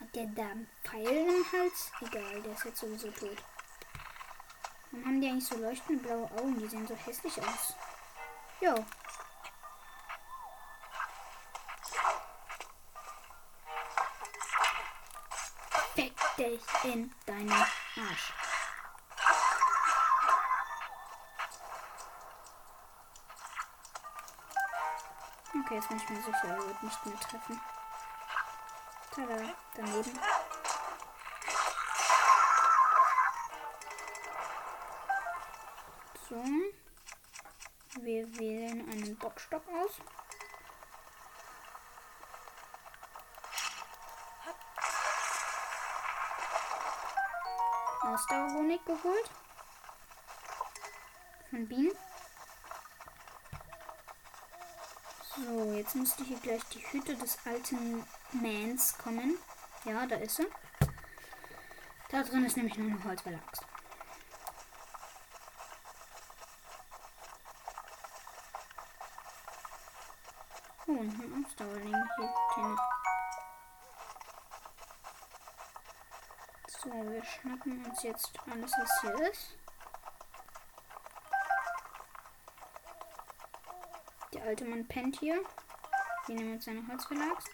Hat 0.00 0.14
der 0.14 0.26
da 0.26 0.42
einen 0.42 0.68
Pfeil 0.86 1.28
im 1.28 1.52
Hals? 1.52 1.90
Egal, 2.00 2.42
der 2.42 2.52
ist 2.52 2.64
jetzt 2.64 2.80
sowieso 2.80 3.10
tot. 3.10 3.42
Warum 4.90 5.04
haben 5.04 5.20
die 5.20 5.28
eigentlich 5.28 5.46
so 5.46 5.56
leuchtende 5.56 6.02
blaue 6.02 6.30
Augen? 6.32 6.58
Die 6.58 6.68
sehen 6.68 6.86
so 6.86 6.94
hässlich 6.94 7.38
aus. 7.42 7.74
Jo. 8.60 8.74
Fick 15.94 16.16
dich 16.36 16.62
in 16.84 17.12
deinen 17.26 17.52
Arsch. 17.52 18.32
Okay, 25.64 25.74
jetzt 25.74 25.88
bin 25.88 25.96
ich 25.96 26.08
mir 26.08 26.22
sicher, 26.22 26.48
er 26.48 26.58
wird 26.58 26.82
nicht 26.82 27.06
mehr 27.06 27.20
treffen. 27.20 27.60
Tada, 29.10 29.54
daneben. 29.74 30.20
So. 36.28 36.42
Wir 38.00 38.38
wählen 38.38 38.90
einen 38.90 39.16
Bockstock 39.16 39.62
aus. 39.68 39.92
Ausdauerhonig 48.02 48.84
geholt. 48.84 49.30
Von 51.50 51.68
Bienen. 51.68 51.96
So, 55.36 55.72
jetzt 55.74 55.94
müsste 55.94 56.24
hier 56.24 56.40
gleich 56.40 56.64
die 56.64 56.84
Hütte 56.90 57.14
des 57.14 57.38
alten 57.46 58.04
Mans 58.32 58.98
kommen. 58.98 59.38
Ja, 59.84 60.06
da 60.06 60.16
ist 60.16 60.36
sie. 60.36 60.46
Da 62.08 62.22
drin 62.22 62.44
ist 62.44 62.56
nämlich 62.56 62.76
nur 62.76 62.90
noch 62.90 63.04
Holzbelag. 63.04 63.42
So, 76.96 77.10
wir 77.10 77.22
schnappen 77.24 77.84
uns 77.84 78.02
jetzt 78.04 78.32
alles, 78.50 78.72
was 78.78 79.00
hier 79.02 79.30
ist. 79.30 79.58
Der 84.32 84.44
alte 84.44 84.64
Mann 84.64 84.88
pennt 84.88 85.16
hier. 85.16 85.42
Wir 86.26 86.36
nehmen 86.36 86.54
jetzt 86.54 86.64
seine 86.64 86.86
Holzverlagst. 86.88 87.50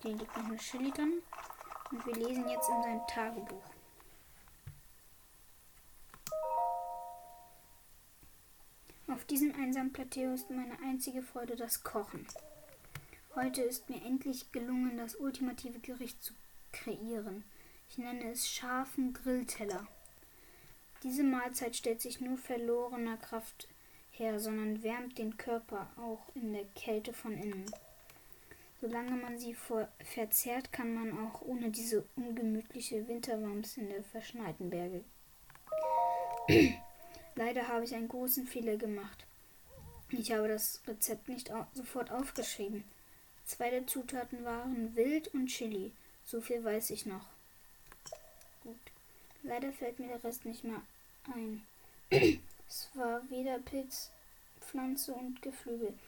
Hier 0.00 0.14
liegt 0.14 0.34
noch 0.34 0.44
eine 0.44 0.56
Chili 0.56 0.90
drin. 0.92 1.22
Und 1.90 2.06
wir 2.06 2.14
lesen 2.14 2.48
jetzt 2.48 2.70
in 2.70 2.82
sein 2.82 3.06
Tagebuch. 3.06 3.64
Auf 9.08 9.24
diesem 9.26 9.54
einsamen 9.56 9.92
Plateau 9.92 10.32
ist 10.32 10.48
meine 10.48 10.78
einzige 10.78 11.22
Freude 11.22 11.54
das 11.54 11.82
Kochen. 11.82 12.26
Heute 13.36 13.62
ist 13.62 13.90
mir 13.90 14.00
endlich 14.04 14.52
gelungen, 14.52 14.96
das 14.96 15.16
ultimative 15.16 15.80
Gericht 15.80 16.22
zu 16.22 16.34
kreieren. 16.70 17.42
Ich 17.88 17.98
nenne 17.98 18.30
es 18.30 18.48
scharfen 18.48 19.12
Grillteller. 19.12 19.88
Diese 21.02 21.24
Mahlzeit 21.24 21.74
stellt 21.74 22.00
sich 22.00 22.20
nur 22.20 22.38
verlorener 22.38 23.16
Kraft 23.16 23.66
her, 24.12 24.38
sondern 24.38 24.84
wärmt 24.84 25.18
den 25.18 25.36
Körper 25.36 25.88
auch 25.96 26.32
in 26.36 26.52
der 26.52 26.64
Kälte 26.76 27.12
von 27.12 27.36
innen. 27.36 27.64
Solange 28.80 29.16
man 29.16 29.36
sie 29.36 29.56
verzehrt, 29.98 30.72
kann 30.72 30.94
man 30.94 31.26
auch 31.26 31.42
ohne 31.42 31.70
diese 31.70 32.04
ungemütliche 32.14 33.08
Winterwams 33.08 33.76
in 33.76 33.88
der 33.88 34.04
verschneiten 34.04 34.70
Berge. 34.70 35.02
Leider 37.34 37.66
habe 37.66 37.82
ich 37.84 37.96
einen 37.96 38.06
großen 38.06 38.46
Fehler 38.46 38.76
gemacht. 38.76 39.26
Ich 40.10 40.30
habe 40.30 40.46
das 40.46 40.82
Rezept 40.86 41.28
nicht 41.28 41.50
sofort 41.72 42.12
aufgeschrieben. 42.12 42.84
Zwei 43.46 43.70
der 43.70 43.86
Zutaten 43.86 44.44
waren 44.44 44.96
Wild 44.96 45.28
und 45.28 45.46
Chili. 45.46 45.92
So 46.24 46.40
viel 46.40 46.64
weiß 46.64 46.90
ich 46.90 47.06
noch. 47.06 47.26
Gut. 48.62 48.80
Leider 49.42 49.72
fällt 49.72 49.98
mir 49.98 50.08
der 50.08 50.24
Rest 50.24 50.44
nicht 50.44 50.64
mehr 50.64 50.80
ein. 51.34 51.66
es 52.10 52.88
war 52.94 53.28
weder 53.30 53.58
Pilz, 53.58 54.10
Pflanze 54.60 55.12
und 55.12 55.42
Geflügel. 55.42 55.98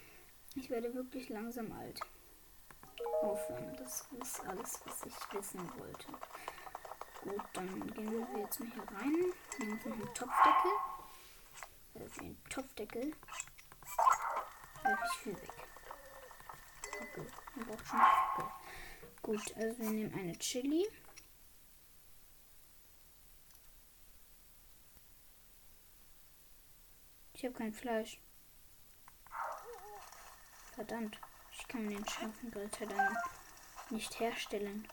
Ich 0.54 0.70
werde 0.70 0.94
wirklich 0.94 1.28
langsam 1.28 1.70
alt. 1.72 2.00
Aufhören. 3.20 3.76
Das 3.76 4.06
ist 4.20 4.40
alles, 4.40 4.80
was 4.86 5.04
ich 5.04 5.38
wissen 5.38 5.60
wollte. 5.78 6.06
Gut, 7.22 7.42
dann 7.52 7.86
gehen 7.92 8.10
wir 8.10 8.40
jetzt 8.40 8.60
mal 8.60 8.70
hier 8.70 8.98
rein. 8.98 9.32
Nehmen 9.58 9.80
noch 9.84 9.92
einen 9.92 10.14
Topfdeckel. 10.14 10.70
Also 11.94 12.20
den 12.20 12.36
Topfdeckel 12.48 13.12
werfe 14.82 15.04
ich 15.04 15.18
viel 15.22 15.32
weg. 15.34 15.65
Fackel. 16.98 17.26
Gut, 19.22 19.56
also 19.56 19.78
wir 19.78 19.90
nehmen 19.90 20.14
eine 20.14 20.38
Chili. 20.38 20.86
Ich 27.34 27.44
habe 27.44 27.54
kein 27.54 27.72
Fleisch. 27.72 28.20
Verdammt, 30.74 31.18
ich 31.52 31.68
kann 31.68 31.88
den 31.88 32.06
scharfen 32.06 32.50
dann 32.50 33.16
nicht 33.90 34.20
herstellen. 34.20 34.86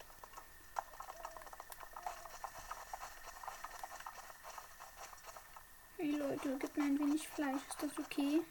Hey 5.98 6.12
Leute, 6.12 6.58
gib 6.60 6.76
mir 6.76 6.84
ein 6.84 7.00
wenig 7.00 7.28
Fleisch, 7.28 7.62
ist 7.70 7.84
das 7.84 7.98
okay? 7.98 8.42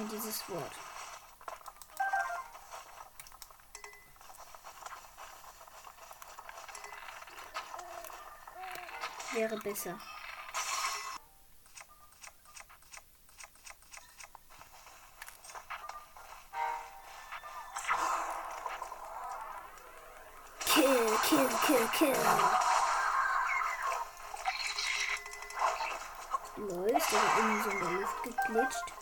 Mir 0.00 0.08
dieses 0.08 0.48
Wort. 0.48 0.72
Wäre 9.32 9.56
besser. 9.58 9.98
Kill, 20.64 21.18
kill, 21.28 21.48
kill, 21.66 21.88
kill. 21.88 22.16
Ist 26.96 27.12
da 27.12 27.18
irgendwie 27.36 27.62
so 27.62 27.70
in 27.70 27.78
der 27.78 27.90
Luft 27.92 28.22
geglitscht. 28.22 28.99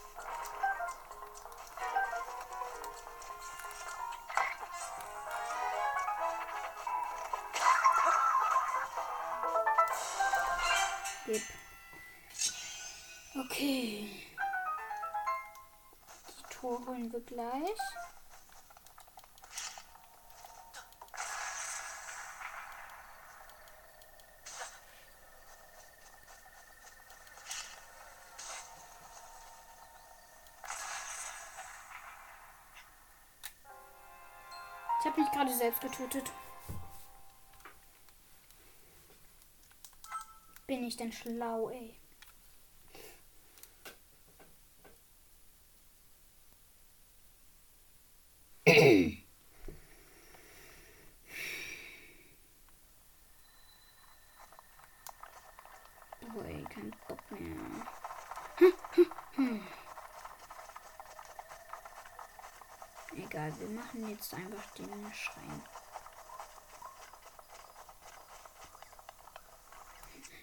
Ich 35.01 35.07
habe 35.07 35.21
mich 35.21 35.31
gerade 35.31 35.55
selbst 35.55 35.81
getötet. 35.81 36.33
Bin 40.67 40.85
ich 40.85 40.97
denn 40.97 41.13
schlau, 41.13 41.71
ey? 41.71 41.95
Boah, 56.21 56.45
ey, 56.45 56.65
kein 56.65 56.91
Bock 57.07 57.31
mehr. 57.31 57.57
Egal, 63.17 63.59
wir 63.59 63.69
machen 63.69 64.09
jetzt 64.29 64.35
einfach 64.35 64.71
den 64.73 65.13
Schrein. 65.15 65.63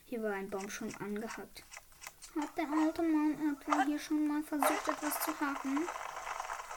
Hier 0.05 0.23
war 0.23 0.33
ein 0.33 0.49
Baum 0.49 0.69
schon 0.69 0.93
angehackt. 0.95 1.63
Hat 2.39 2.57
der 2.57 2.67
alte 2.69 3.01
Mann 3.01 3.57
etwa 3.57 3.83
hier 3.83 3.99
schon 3.99 4.27
mal 4.27 4.43
versucht, 4.43 4.87
etwas 4.87 5.19
zu 5.21 5.31
hacken? 5.39 5.87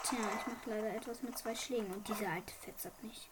Tja, 0.05 0.19
ich 0.39 0.47
mache 0.47 0.71
leider 0.71 0.95
etwas 0.95 1.23
mit 1.23 1.37
zwei 1.37 1.55
Schlägen 1.55 1.93
und 1.93 2.07
dieser 2.07 2.31
alte 2.31 2.55
fetzert 2.55 3.03
mich. 3.03 3.31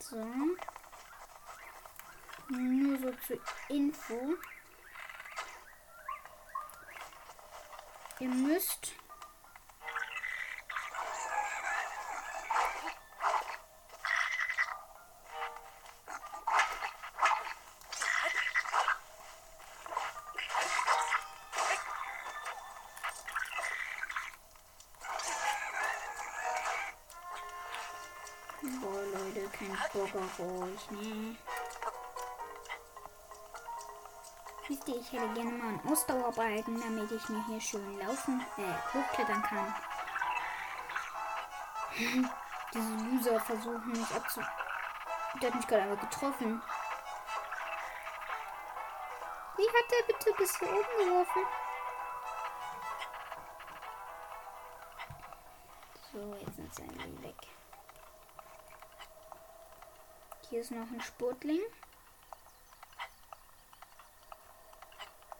So. 0.00 0.24
Nur 2.48 2.98
so 2.98 3.12
zur 3.26 3.40
Info. 3.68 4.38
Ihr 8.20 8.28
müsst 8.28 8.94
Boah, 28.60 29.02
Leute, 29.12 29.48
kein 29.50 29.78
Bock 29.92 30.14
auf 30.16 30.40
euch, 30.40 30.90
ne? 30.90 31.36
Wisst 34.68 34.86
ihr, 34.86 34.96
ich 34.96 35.12
hätte 35.12 35.32
gerne 35.32 35.52
mal 35.52 35.68
einen 35.68 35.88
Ausdauerbalken, 35.88 36.78
damit 36.78 37.10
ich 37.10 37.26
mir 37.30 37.42
hier 37.46 37.58
schön 37.58 37.98
laufen, 37.98 38.44
äh, 38.58 38.94
hochklettern 38.94 39.42
kann. 39.42 39.74
Diese 42.74 43.04
Loser 43.04 43.40
versuchen 43.40 43.92
mich 43.92 44.14
abzu... 44.14 44.42
Der 45.40 45.48
hat 45.48 45.56
mich 45.56 45.66
gerade 45.66 45.84
einfach 45.84 46.10
getroffen. 46.10 46.60
Wie 49.56 49.68
hat 49.68 49.90
der 49.90 50.12
bitte 50.12 50.32
bis 50.36 50.58
hier 50.58 50.68
oben 50.68 50.98
geworfen? 50.98 51.42
So, 56.12 56.34
jetzt 56.44 56.56
sind 56.56 56.74
sie 56.74 56.82
alle 56.82 57.22
weg. 57.22 57.36
Hier 60.50 60.60
ist 60.60 60.72
noch 60.72 60.90
ein 60.90 61.00
Sportling. 61.00 61.60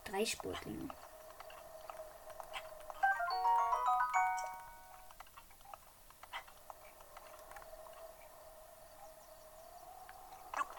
Drei 0.09 0.25
Sportlinge. 0.25 0.89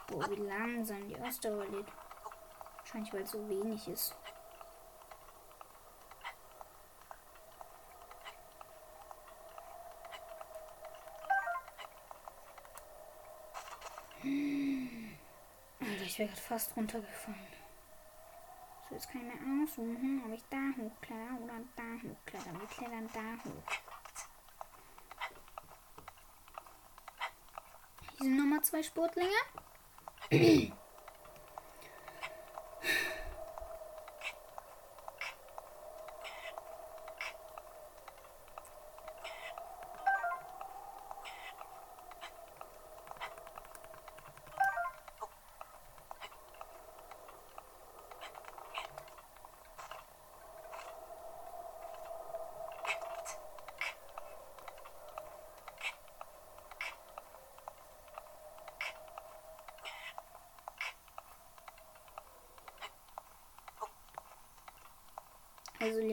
Boah, 0.08 0.28
wie 0.30 0.34
langsam 0.34 1.06
die 1.06 1.20
Ausdauer 1.20 1.64
lädt. 1.66 1.86
Wahrscheinlich, 2.78 3.12
weil 3.12 3.22
es 3.22 3.30
so 3.30 3.48
wenig 3.48 3.86
ist. 3.86 4.16
Alter, 15.80 16.02
ich 16.02 16.18
wäre 16.18 16.28
gerade 16.28 16.40
fast 16.40 16.76
runtergefallen. 16.76 17.59
So, 18.90 18.96
jetzt 18.96 19.08
kann 19.08 19.20
ich 19.20 19.40
mir 19.40 19.62
aussuchen, 19.62 20.22
ob 20.26 20.32
ich 20.34 20.42
da 20.50 20.56
hochkletter 20.76 21.38
oder 21.44 21.60
da 21.76 21.82
hochklettern. 22.02 22.60
Wir 22.60 22.66
klettern 22.66 23.08
da 23.14 23.44
hoch. 23.44 23.62
Hier 28.18 28.24
sind 28.26 28.36
nochmal 28.36 28.62
zwei 28.62 28.82
Sportlinge. 28.82 29.30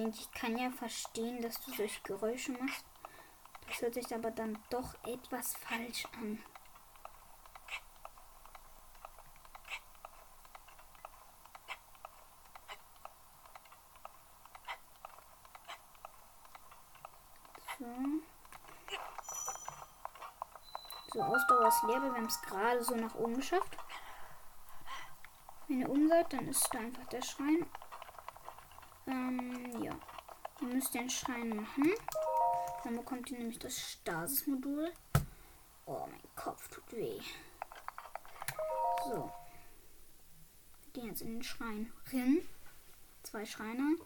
Link, 0.07 0.19
ich 0.19 0.31
kann 0.31 0.57
ja 0.57 0.69
verstehen, 0.71 1.41
dass 1.41 1.59
du 1.61 1.71
solche 1.71 2.01
Geräusche 2.03 2.53
machst. 2.53 2.85
Das 3.67 3.81
hört 3.81 3.93
sich 3.93 4.13
aber 4.15 4.31
dann 4.31 4.57
doch 4.69 4.95
etwas 5.05 5.55
falsch 5.57 6.05
an. 6.19 6.41
So. 21.13 21.21
Ausdauer 21.21 21.67
ist 21.67 21.83
leer, 21.83 22.01
wir 22.01 22.13
haben 22.13 22.25
es 22.25 22.41
gerade 22.41 22.83
so 22.83 22.95
nach 22.95 23.15
oben 23.15 23.35
geschafft. 23.35 23.77
Wenn 25.67 25.81
ihr 25.81 25.89
oben 25.89 26.07
seid, 26.07 26.31
dann 26.31 26.47
ist 26.47 26.69
da 26.73 26.79
einfach 26.79 27.05
der 27.07 27.21
Schrein. 27.21 27.65
Ähm, 29.07 29.83
ja. 29.83 29.93
Müsst 30.87 30.95
den 30.95 31.09
Schrein 31.09 31.49
machen. 31.49 31.91
Dann 32.85 32.95
bekommt 32.95 33.29
ihr 33.29 33.37
nämlich 33.37 33.59
das 33.59 33.77
Stasis-Modul. 33.77 34.93
Oh, 35.85 36.07
mein 36.09 36.21
Kopf 36.33 36.69
tut 36.69 36.89
weh. 36.93 37.19
So. 39.03 39.29
Wir 40.83 40.93
gehen 40.93 41.07
jetzt 41.07 41.23
in 41.23 41.33
den 41.33 41.43
Schrein. 41.43 41.91
Rin. 42.13 42.47
Zwei 43.23 43.45
Schreine. 43.45 43.97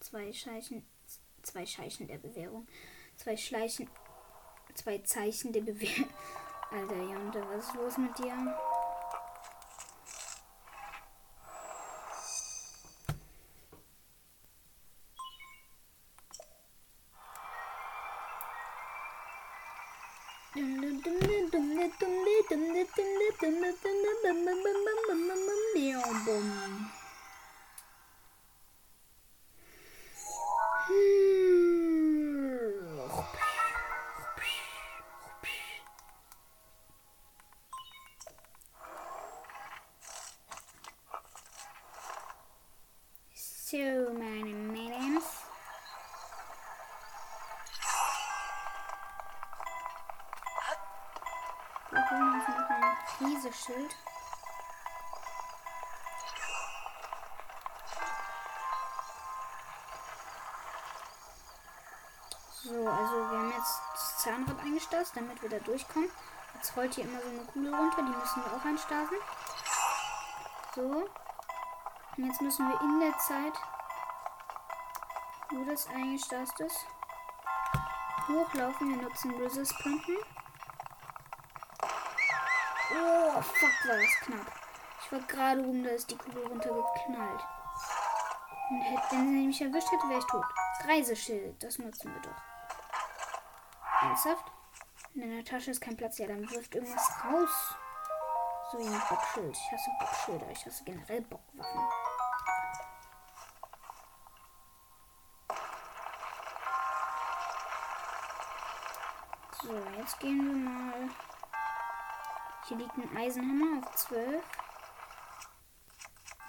Zwei 0.00 0.30
Scheichen. 0.34 0.84
Zwei 1.40 1.64
Scheichen 1.64 2.08
der 2.08 2.18
Bewährung. 2.18 2.68
Zwei 3.16 3.38
Schleichen. 3.38 3.88
Zwei 4.74 4.98
Zeichen 4.98 5.50
der 5.54 5.62
Bewährung. 5.62 6.10
Alter, 6.72 7.02
Jonte, 7.02 7.42
was 7.48 7.68
ist 7.68 7.74
los 7.74 7.96
mit 7.96 8.18
dir? 8.18 8.36
Te 23.40 23.50
mete 23.50 23.89
Kriseschild. 53.70 53.96
So, 62.62 62.88
also 62.88 63.30
wir 63.30 63.38
haben 63.38 63.52
jetzt 63.52 63.80
das 63.92 64.18
Zahnrad 64.18 64.58
eingestarrt, 64.60 65.08
damit 65.14 65.42
wir 65.42 65.50
da 65.50 65.58
durchkommen. 65.58 66.10
Jetzt 66.54 66.76
rollt 66.76 66.94
hier 66.94 67.04
immer 67.04 67.20
so 67.20 67.28
eine 67.28 67.44
Kugel 67.44 67.74
runter, 67.74 68.02
die 68.02 68.16
müssen 68.16 68.44
wir 68.44 68.52
auch 68.52 68.64
einstarten. 68.64 69.16
So. 70.74 70.82
Und 72.16 72.26
jetzt 72.26 72.40
müssen 72.40 72.68
wir 72.68 72.80
in 72.80 73.00
der 73.00 73.16
Zeit, 73.18 73.54
wo 75.50 75.64
das 75.64 75.86
eingestarrt 75.88 76.60
ist, 76.60 76.86
hochlaufen. 78.28 78.90
Wir 78.90 79.02
nutzen 79.02 79.34
Resist-Pumpen. 79.40 80.18
Oh, 83.40 83.42
fuck, 83.42 83.88
war 83.88 83.96
das 83.96 84.20
knapp. 84.20 84.52
Ich 85.02 85.12
war 85.12 85.20
gerade 85.20 85.60
oben, 85.62 85.82
da 85.82 85.90
ist 85.90 86.10
die 86.10 86.16
Kugel 86.18 86.46
runtergeknallt. 86.46 87.42
Und 88.68 88.80
hätte, 88.82 89.12
wenn 89.12 89.30
sie 89.30 89.46
mich 89.46 89.62
erwischt 89.62 89.90
hätte, 89.90 90.08
wäre 90.10 90.18
ich 90.18 90.26
tot. 90.26 90.44
Reiseschild, 90.86 91.62
das 91.62 91.78
nutzen 91.78 92.12
wir 92.12 92.20
doch. 92.20 94.02
Ernsthaft? 94.02 94.44
In 95.14 95.22
deiner 95.22 95.42
Tasche 95.42 95.70
ist 95.70 95.80
kein 95.80 95.96
Platz. 95.96 96.18
Ja, 96.18 96.26
dann 96.26 96.50
wirft 96.50 96.74
irgendwas 96.74 97.10
raus. 97.24 97.74
So 98.70 98.78
wie 98.78 98.86
ein 98.86 99.02
Bockschild. 99.08 99.56
Ich 99.56 99.72
hasse 99.72 99.90
Bockschilder. 99.98 100.50
Ich 100.50 100.66
hasse 100.66 100.84
generell 100.84 101.22
Bockwaffen. 101.22 101.80
Hier 112.94 113.02
liegt 113.02 113.12
ein 113.12 113.16
Eisenhammer 113.16 113.86
auf 113.86 113.94
12. 113.94 114.44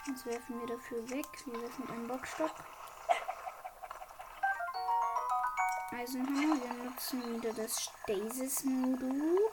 Das 0.07 0.25
werfen 0.25 0.59
wir 0.59 0.75
dafür 0.75 1.09
weg. 1.09 1.25
Wir 1.45 1.61
werfen 1.61 1.89
einen 1.89 2.07
Bockstock. 2.07 2.51
Eisenhammer. 5.91 6.61
Wir 6.61 6.73
nutzen 6.83 7.35
wieder 7.35 7.53
das 7.53 7.81
Stasis-Modul. 7.81 9.51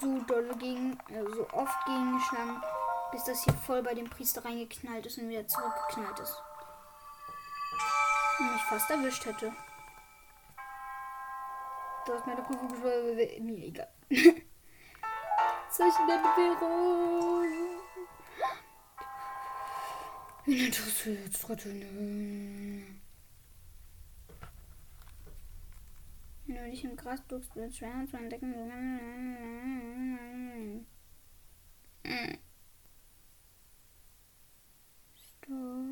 So 0.00 0.18
doll 0.26 0.54
gegen, 0.58 0.98
äh, 1.08 1.22
so 1.34 1.46
oft 1.52 1.84
gegengeschlagen, 1.86 2.62
bis 3.12 3.24
das 3.24 3.44
hier 3.44 3.54
voll 3.54 3.82
bei 3.82 3.94
dem 3.94 4.08
Priester 4.08 4.44
reingeknallt 4.44 5.06
ist 5.06 5.18
und 5.18 5.28
wieder 5.28 5.46
zurückgeknallt 5.46 6.18
ist. 6.20 6.36
Und 8.38 8.52
mich 8.52 8.62
fast 8.62 8.90
erwischt 8.90 9.26
hätte. 9.26 9.52
Du 12.06 12.14
hast 12.14 12.26
meine 12.26 12.42
Prüfung 12.42 12.68
geschwört, 12.68 13.40
mir 13.40 13.66
egal. 13.66 13.88
Zeichen 15.70 16.06
der 16.08 16.18
Bewährung. 16.18 17.46
Interessiert? 20.46 21.38
Wenn 26.46 26.64
du 26.64 26.70
dich 26.70 26.82
im 26.84 26.96
Gras 26.96 27.24
duckst, 27.28 27.54
wird 27.54 27.76
schwer 27.76 28.04
zu 28.10 28.16
entdecken. 28.16 28.54
Star 35.14 35.86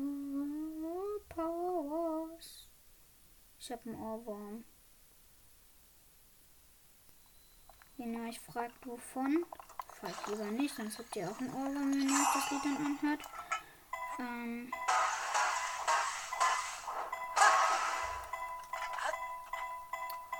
Powers. 1.29 2.67
Ich 3.69 3.73
hab 3.73 3.85
einen 3.85 4.01
Ohrwurm. 4.01 4.65
Wenn 7.97 8.15
ihr 8.15 8.27
euch 8.27 8.39
fragt, 8.39 8.73
wovon, 8.87 9.45
fragt 9.99 10.25
lieber 10.25 10.45
nicht, 10.45 10.73
sonst 10.73 10.97
habt 10.97 11.15
ihr 11.15 11.29
auch 11.29 11.39
ein 11.39 11.53
Ohrwurm, 11.53 11.91
wenn 11.91 12.09
ihr 12.09 12.27
das 12.33 12.49
Lied 12.49 12.61
dann 12.65 12.77
anhört. 12.83 13.21
Ähm, 14.17 14.71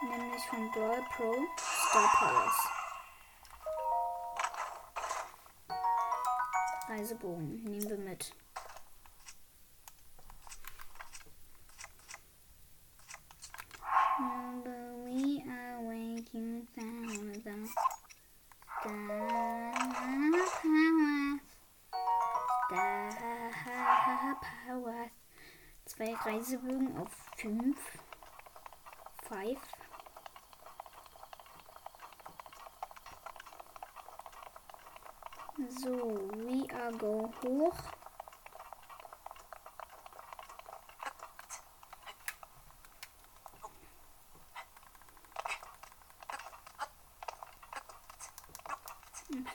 nämlich 0.02 0.44
von 0.48 0.72
Brawl 0.72 1.06
Pro 1.16 1.36
Star 1.60 2.10
Powers. 2.18 2.68
Reisebogen 6.88 7.64
nehmen 7.64 7.90
wir 7.90 7.98
mit. 8.00 8.34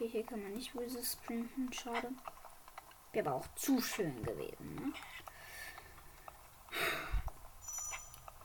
Okay, 0.04 0.12
hier 0.12 0.26
kann 0.26 0.42
man 0.42 0.52
nicht 0.52 0.74
böse 0.74 1.02
sprinten, 1.02 1.72
schade. 1.72 2.10
Wäre 3.12 3.26
aber 3.26 3.36
auch 3.38 3.54
zu 3.54 3.80
schön 3.80 4.22
gewesen, 4.22 4.74
ne? 4.74 4.92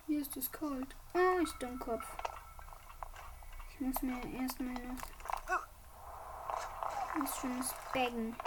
Hier 0.08 0.22
ist 0.22 0.38
es 0.38 0.50
kalt. 0.50 0.96
Oh, 1.14 1.40
ich 1.44 1.52
Dummkopf. 1.54 2.06
Ich 3.72 3.82
muss 3.82 4.02
mir 4.02 4.24
erstmal 4.42 4.74
noch 5.50 5.68
was 7.20 7.38
schönes 7.40 7.76
baggen. 7.94 8.38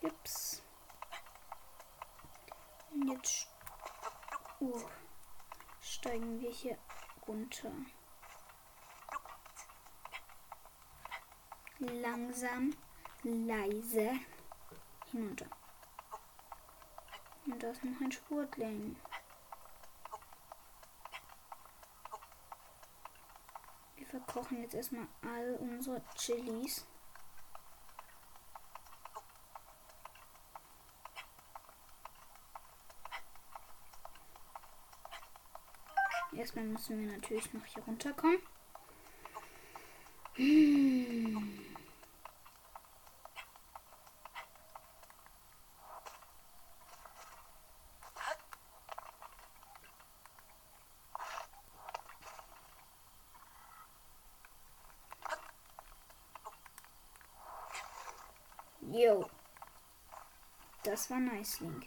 Ups. 0.00 0.62
Und 2.92 3.08
jetzt 3.08 3.48
uh, 4.60 4.80
steigen 5.80 6.40
wir 6.40 6.50
hier 6.50 6.78
runter. 7.64 7.90
Langsam, 11.78 12.74
leise 13.22 14.18
hinunter. 15.10 15.46
Und 17.46 17.62
da 17.62 17.70
ist 17.70 17.84
noch 17.84 18.00
ein 18.00 18.12
Sportling. 18.12 18.96
Wir 23.96 24.06
verkochen 24.06 24.62
jetzt 24.62 24.74
erstmal 24.74 25.06
all 25.22 25.54
unsere 25.60 26.02
Chilis. 26.16 26.86
Erstmal 36.58 36.72
müssen 36.72 36.98
wir 36.98 37.12
natürlich 37.12 37.52
noch 37.54 37.64
hier 37.66 37.84
runterkommen. 37.84 38.38
Hm. 40.34 41.54
Jo. 58.90 59.30
Das 60.82 61.08
war 61.08 61.20
nice, 61.20 61.60
Link. 61.60 61.86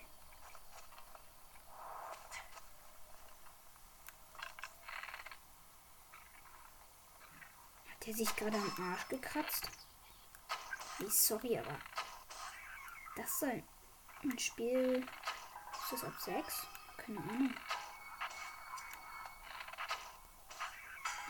Sich 8.26 8.36
gerade 8.36 8.57
am 8.57 8.91
Arsch 8.91 9.07
gekratzt? 9.07 9.69
Nee, 10.99 11.09
sorry, 11.09 11.57
aber 11.57 11.76
das 13.15 13.39
soll 13.39 13.63
ein 14.24 14.38
Spiel. 14.38 15.03
Ist 15.84 15.91
das 15.91 16.03
ab 16.03 16.13
6? 16.19 16.67
Keine 16.97 17.19
Ahnung. 17.19 17.53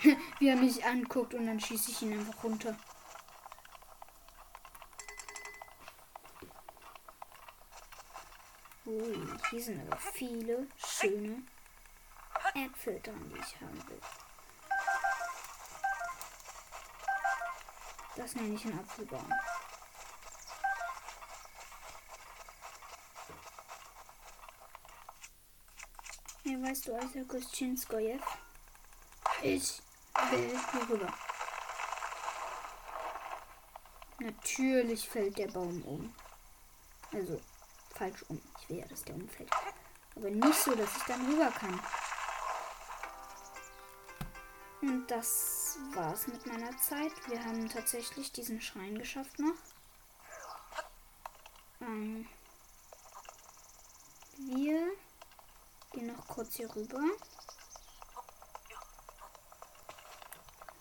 Wie 0.39 0.50
er 0.50 0.58
mich 0.58 0.84
anguckt 0.84 1.34
und 1.34 1.48
dann 1.48 1.62
schieße 1.62 1.92
ich 1.92 2.02
ihn 2.02 2.20
einfach 2.20 2.44
runter. 2.44 2.76
Ui, 8.86 9.18
hier 9.50 9.64
sind 9.64 9.80
aber 9.80 9.98
viele 9.98 10.68
schöne 10.76 11.44
Äpfel 12.54 13.00
dran, 13.00 13.32
die 13.34 13.39
ich 13.39 13.62
haben 13.62 13.88
will. 13.88 14.02
Das 18.22 18.36
nenne 18.36 18.53
ich 18.53 18.63
einen 18.65 18.80
Apfelbaum. 18.80 19.34
Hey, 26.43 26.63
weißt 26.63 26.88
du, 26.88 26.93
Alter 26.93 27.26
Kostchinskojew? 27.26 28.19
Ich 29.41 29.82
will 30.30 30.59
hier 30.72 30.89
rüber. 30.89 31.13
Natürlich 34.19 35.09
fällt 35.09 35.39
der 35.39 35.47
Baum 35.47 35.82
um. 35.82 36.15
Also, 37.11 37.41
falsch 37.95 38.24
um. 38.30 38.39
Ich 38.59 38.69
will 38.69 38.78
ja, 38.78 38.86
dass 38.86 39.03
der 39.03 39.15
umfällt. 39.15 39.49
Aber 40.15 40.30
nicht 40.30 40.59
so, 40.59 40.76
dass 40.76 40.95
ich 40.95 41.03
dann 41.03 41.26
rüber 41.26 41.49
kann. 41.49 41.80
Und 44.84 45.09
das 45.09 45.61
war's 45.93 46.28
mit 46.28 46.45
meiner 46.45 46.76
Zeit. 46.78 47.11
Wir 47.28 47.43
haben 47.43 47.69
tatsächlich 47.69 48.32
diesen 48.32 48.61
Schrein 48.61 48.97
geschafft 48.97 49.39
noch. 49.39 49.55
Ähm, 51.82 52.28
wir 54.38 54.91
gehen 55.91 56.07
noch 56.07 56.28
kurz 56.28 56.55
hier 56.55 56.74
rüber. 56.76 57.03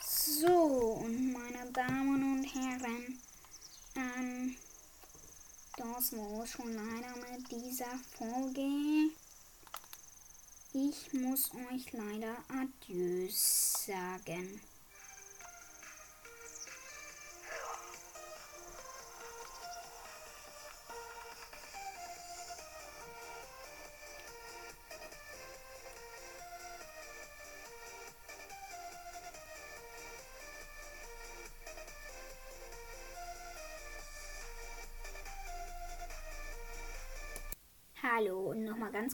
So, 0.03 1.01
und 1.05 1.33
meine 1.33 1.71
Damen 1.73 2.39
und 2.39 2.45
Herren, 2.45 3.21
ähm, 3.97 4.57
das 5.77 6.13
war 6.13 6.47
schon 6.47 6.75
leider 6.75 7.15
mit 7.17 7.51
dieser 7.51 7.99
Folge. 8.17 9.13
Ich 10.73 11.13
muss 11.13 11.51
euch 11.71 11.93
leider 11.93 12.37
Adieu 12.49 13.29
sagen. 13.29 14.61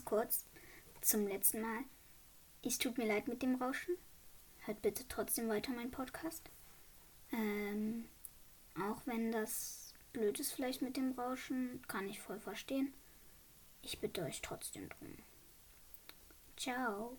Kurz 0.07 0.45
zum 1.01 1.27
letzten 1.27 1.61
Mal. 1.61 1.83
Es 2.63 2.77
tut 2.77 2.97
mir 2.97 3.05
leid 3.05 3.27
mit 3.27 3.41
dem 3.43 3.55
Rauschen. 3.55 3.97
Hört 4.59 4.81
bitte 4.81 5.05
trotzdem 5.09 5.49
weiter 5.49 5.73
meinen 5.73 5.91
Podcast. 5.91 6.49
Ähm, 7.33 8.07
auch 8.79 9.01
wenn 9.05 9.33
das 9.33 9.93
blöd 10.13 10.39
ist 10.39 10.53
vielleicht 10.53 10.81
mit 10.81 10.95
dem 10.95 11.11
Rauschen, 11.11 11.81
kann 11.89 12.07
ich 12.07 12.21
voll 12.21 12.39
verstehen. 12.39 12.93
Ich 13.81 13.99
bitte 13.99 14.23
euch 14.23 14.41
trotzdem 14.41 14.87
drum. 14.87 15.17
Ciao. 16.55 17.17